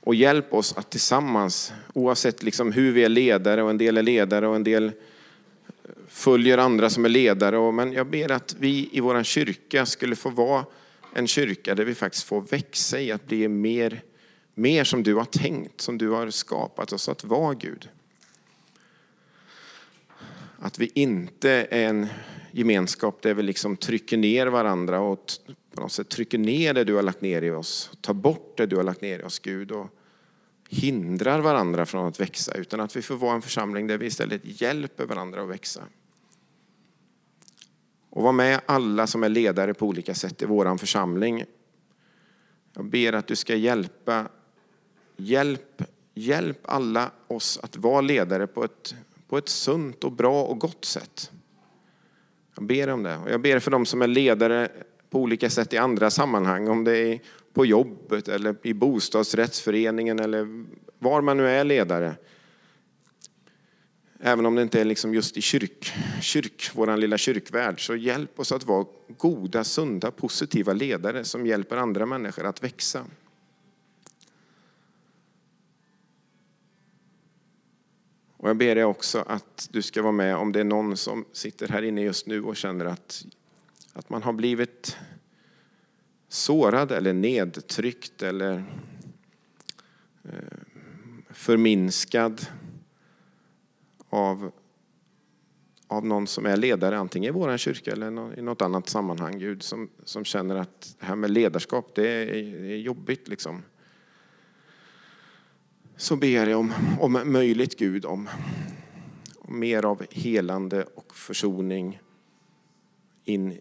och 0.00 0.14
hjälp 0.14 0.54
oss 0.54 0.76
att 0.76 0.90
tillsammans, 0.90 1.72
oavsett 1.94 2.42
liksom 2.42 2.72
hur 2.72 2.92
vi 2.92 3.04
är 3.04 3.08
ledare, 3.08 3.62
och 3.62 3.70
en 3.70 3.78
del 3.78 3.96
är 3.96 4.02
ledare 4.02 4.48
och 4.48 4.56
en 4.56 4.64
del 4.64 4.84
eh, 4.84 4.92
följer 6.08 6.58
andra 6.58 6.90
som 6.90 7.04
är 7.04 7.08
ledare. 7.08 7.72
Men 7.72 7.92
jag 7.92 8.06
ber 8.06 8.32
att 8.32 8.56
vi 8.58 8.88
i 8.92 9.00
vår 9.00 9.22
kyrka 9.22 9.86
skulle 9.86 10.16
få 10.16 10.30
vara 10.30 10.64
en 11.14 11.26
kyrka 11.26 11.74
där 11.74 11.84
vi 11.84 11.94
faktiskt 11.94 12.24
får 12.24 12.40
växa 12.40 13.00
i 13.00 13.12
att 13.12 13.26
bli 13.26 13.48
mer, 13.48 14.02
mer 14.54 14.84
som 14.84 15.02
du 15.02 15.14
har 15.14 15.24
tänkt, 15.24 15.80
som 15.80 15.98
du 15.98 16.08
har 16.08 16.30
skapat 16.30 16.92
oss 16.92 17.08
att 17.08 17.24
vara 17.24 17.54
Gud. 17.54 17.88
Att 20.58 20.78
vi 20.78 20.90
inte 20.94 21.50
är 21.50 21.88
en 21.88 22.06
gemenskap 22.56 23.22
där 23.22 23.34
vi 23.34 23.42
liksom 23.42 23.76
trycker 23.76 24.16
ner 24.16 24.46
varandra 24.46 25.00
och 25.00 25.32
på 25.74 25.80
något 25.80 25.92
sätt 25.92 26.08
trycker 26.08 26.38
ner 26.38 26.74
det 26.74 26.84
du 26.84 26.94
har 26.94 27.02
lagt 27.02 27.20
ner 27.20 27.42
i 27.42 27.50
oss, 27.50 27.90
tar 28.00 28.14
bort 28.14 28.56
det 28.56 28.66
du 28.66 28.76
har 28.76 28.82
lagt 28.82 29.00
ner 29.00 29.18
i 29.18 29.22
oss 29.22 29.38
Gud 29.38 29.72
och 29.72 29.86
hindrar 30.68 31.40
varandra 31.40 31.86
från 31.86 32.06
att 32.06 32.20
växa 32.20 32.54
utan 32.54 32.80
att 32.80 32.96
vi 32.96 33.02
får 33.02 33.16
vara 33.16 33.34
en 33.34 33.42
församling 33.42 33.86
där 33.86 33.98
vi 33.98 34.06
istället 34.06 34.60
hjälper 34.60 35.06
varandra 35.06 35.42
att 35.42 35.48
växa. 35.48 35.82
Och 38.10 38.22
var 38.22 38.32
med 38.32 38.60
alla 38.66 39.06
som 39.06 39.22
är 39.22 39.28
ledare 39.28 39.74
på 39.74 39.86
olika 39.86 40.14
sätt 40.14 40.42
i 40.42 40.44
vår 40.44 40.76
församling. 40.76 41.44
Jag 42.72 42.84
ber 42.84 43.12
att 43.12 43.26
du 43.26 43.36
ska 43.36 43.54
hjälpa, 43.54 44.28
hjälp, 45.16 45.82
hjälp 46.14 46.60
alla 46.62 47.10
oss 47.26 47.58
att 47.62 47.76
vara 47.76 48.00
ledare 48.00 48.46
på 48.46 48.64
ett, 48.64 48.94
på 49.28 49.38
ett 49.38 49.48
sunt 49.48 50.04
och 50.04 50.12
bra 50.12 50.44
och 50.44 50.58
gott 50.58 50.84
sätt. 50.84 51.30
Jag 52.56 52.66
ber 52.66 52.88
om 52.88 53.02
det. 53.02 53.16
Och 53.16 53.30
jag 53.30 53.40
ber 53.40 53.58
för 53.58 53.70
dem 53.70 53.86
som 53.86 54.02
är 54.02 54.06
ledare 54.06 54.68
på 55.10 55.20
olika 55.20 55.50
sätt 55.50 55.72
i 55.72 55.76
andra 55.76 56.10
sammanhang. 56.10 56.68
Om 56.68 56.84
det 56.84 56.98
är 56.98 57.20
på 57.52 57.66
jobbet 57.66 58.28
eller 58.28 58.56
i 58.62 58.74
bostadsrättsföreningen 58.74 60.18
eller 60.18 60.64
var 60.98 61.20
man 61.20 61.36
nu 61.36 61.48
är 61.48 61.64
ledare. 61.64 62.14
Även 64.20 64.46
om 64.46 64.54
det 64.54 64.62
inte 64.62 64.80
är 64.80 64.84
liksom 64.84 65.14
just 65.14 65.36
i 65.36 65.40
kyrk, 65.40 65.92
kyrk, 66.20 66.70
vår 66.74 66.96
lilla 66.96 67.18
kyrkvärld, 67.18 67.86
så 67.86 67.96
hjälp 67.96 68.40
oss 68.40 68.52
att 68.52 68.64
vara 68.64 68.86
goda, 69.16 69.64
sunda, 69.64 70.10
positiva 70.10 70.72
ledare 70.72 71.24
som 71.24 71.46
hjälper 71.46 71.76
andra 71.76 72.06
människor 72.06 72.46
att 72.46 72.64
växa. 72.64 73.04
Och 78.46 78.50
jag 78.50 78.56
ber 78.56 78.74
dig 78.74 78.84
också 78.84 79.24
att 79.26 79.68
du 79.72 79.82
ska 79.82 80.02
vara 80.02 80.12
med 80.12 80.36
om 80.36 80.52
det 80.52 80.60
är 80.60 80.64
någon 80.64 80.96
som 80.96 81.24
sitter 81.32 81.68
här 81.68 81.82
inne 81.82 82.02
just 82.02 82.26
nu 82.26 82.42
och 82.42 82.56
känner 82.56 82.84
att, 82.84 83.26
att 83.92 84.10
man 84.10 84.22
har 84.22 84.32
blivit 84.32 84.96
sårad 86.28 86.92
eller 86.92 87.12
nedtryckt 87.12 88.22
eller 88.22 88.64
eh, 90.24 90.58
förminskad 91.30 92.46
av, 94.08 94.50
av 95.86 96.06
någon 96.06 96.26
som 96.26 96.46
är 96.46 96.56
ledare, 96.56 96.98
antingen 96.98 97.28
i 97.28 97.38
vår 97.38 97.56
kyrka 97.56 97.92
eller 97.92 98.38
i 98.38 98.42
något 98.42 98.62
annat 98.62 98.88
sammanhang. 98.88 99.38
Gud 99.38 99.62
som, 99.62 99.90
som 100.04 100.24
känner 100.24 100.56
att 100.56 100.96
det 101.00 101.06
här 101.06 101.16
med 101.16 101.30
ledarskap, 101.30 101.94
det 101.94 102.08
är, 102.08 102.34
är 102.64 102.76
jobbigt. 102.76 103.28
Liksom 103.28 103.62
så 105.96 106.16
ber 106.16 106.46
jag 106.46 106.60
om, 106.60 106.72
om 107.00 107.32
möjligt 107.32 107.78
Gud 107.78 108.04
om, 108.04 108.28
om 109.38 109.58
mer 109.58 109.84
av 109.84 110.06
helande 110.10 110.84
och 110.94 111.16
försoning 111.16 112.00
in 113.24 113.58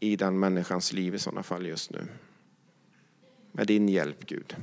i 0.00 0.16
den 0.16 0.38
människans 0.38 0.92
liv 0.92 1.14
i 1.14 1.18
sådana 1.18 1.42
fall 1.42 1.66
just 1.66 1.90
nu. 1.90 2.06
Med 3.52 3.66
din 3.66 3.88
hjälp 3.88 4.26
Gud. 4.26 4.56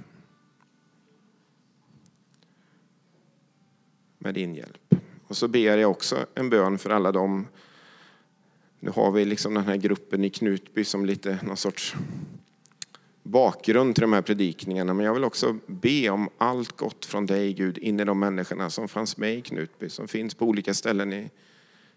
Med 4.18 4.34
din 4.34 4.56
hjälp. 4.56 4.96
Och 5.28 5.38
så 5.38 5.48
ber 5.48 5.78
jag 5.78 5.92
också 5.92 6.26
en 6.36 6.50
bön 6.50 6.78
för 6.78 6.90
alla 6.90 7.12
dem. 7.12 7.48
Nu 8.80 8.92
har 8.92 9.12
vi 9.12 9.26
liksom 9.26 9.54
den 9.54 9.64
här 9.64 9.78
gruppen 9.78 10.24
i 10.24 10.30
Knutby 10.30 10.84
som 10.84 11.06
lite 11.06 11.40
någon 11.44 11.58
sorts 11.58 11.96
bakgrund 13.26 13.96
till 13.96 14.02
de 14.02 14.14
här 14.14 14.22
predikningarna. 14.22 14.94
Men 14.94 15.06
jag 15.06 15.14
vill 15.14 15.24
också 15.24 15.58
be 15.68 16.10
om 16.10 16.30
allt 16.38 16.78
gott 16.78 17.06
från 17.06 17.26
dig 17.26 17.54
Gud 17.54 17.78
in 17.78 18.00
i 18.00 18.06
de 18.06 18.20
människorna 18.20 18.70
som 18.70 18.88
fanns 18.88 19.18
med 19.18 19.38
i 19.38 19.42
Knutby, 19.42 19.90
som 19.90 20.08
finns 20.08 20.36
på 20.36 20.46
olika 20.46 20.74
ställen 20.74 21.14
i, 21.14 21.30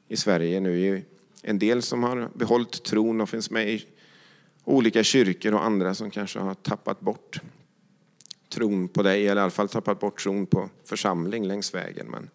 i 0.09 0.17
Sverige 0.17 0.61
nu. 0.61 1.03
En 1.43 1.59
del 1.59 1.83
som 1.83 2.03
har 2.03 2.31
behållit 2.35 2.83
tron 2.83 3.21
och 3.21 3.29
finns 3.29 3.51
med 3.51 3.69
i 3.69 3.85
olika 4.65 5.03
kyrkor 5.03 5.55
och 5.55 5.65
andra 5.65 5.95
som 5.95 6.11
kanske 6.11 6.39
har 6.39 6.55
tappat 6.55 7.01
bort 7.01 7.41
tron 8.49 8.89
på 8.89 9.03
dig, 9.03 9.29
eller 9.29 9.41
i 9.41 9.43
alla 9.43 9.51
fall 9.51 9.69
tappat 9.69 10.01
bort 10.01 10.23
tron 10.23 10.47
på 10.47 10.71
församling 10.85 11.47
längs 11.47 11.75
vägen. 11.75 12.07
Men 12.07 12.31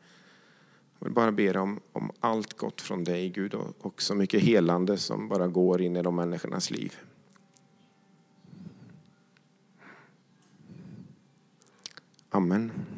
jag 1.00 1.06
vill 1.06 1.14
bara 1.14 1.32
be 1.32 1.60
om, 1.60 1.80
om 1.92 2.12
allt 2.20 2.54
gott 2.54 2.82
från 2.82 3.04
dig 3.04 3.30
Gud 3.30 3.54
och, 3.54 3.76
och 3.80 4.02
så 4.02 4.16
mycket 4.16 4.42
helande 4.42 4.98
som 4.98 5.28
bara 5.28 5.48
går 5.48 5.82
in 5.82 5.96
i 5.96 6.02
de 6.02 6.16
människornas 6.16 6.72
liv. 6.72 6.98
Amen. 12.34 12.93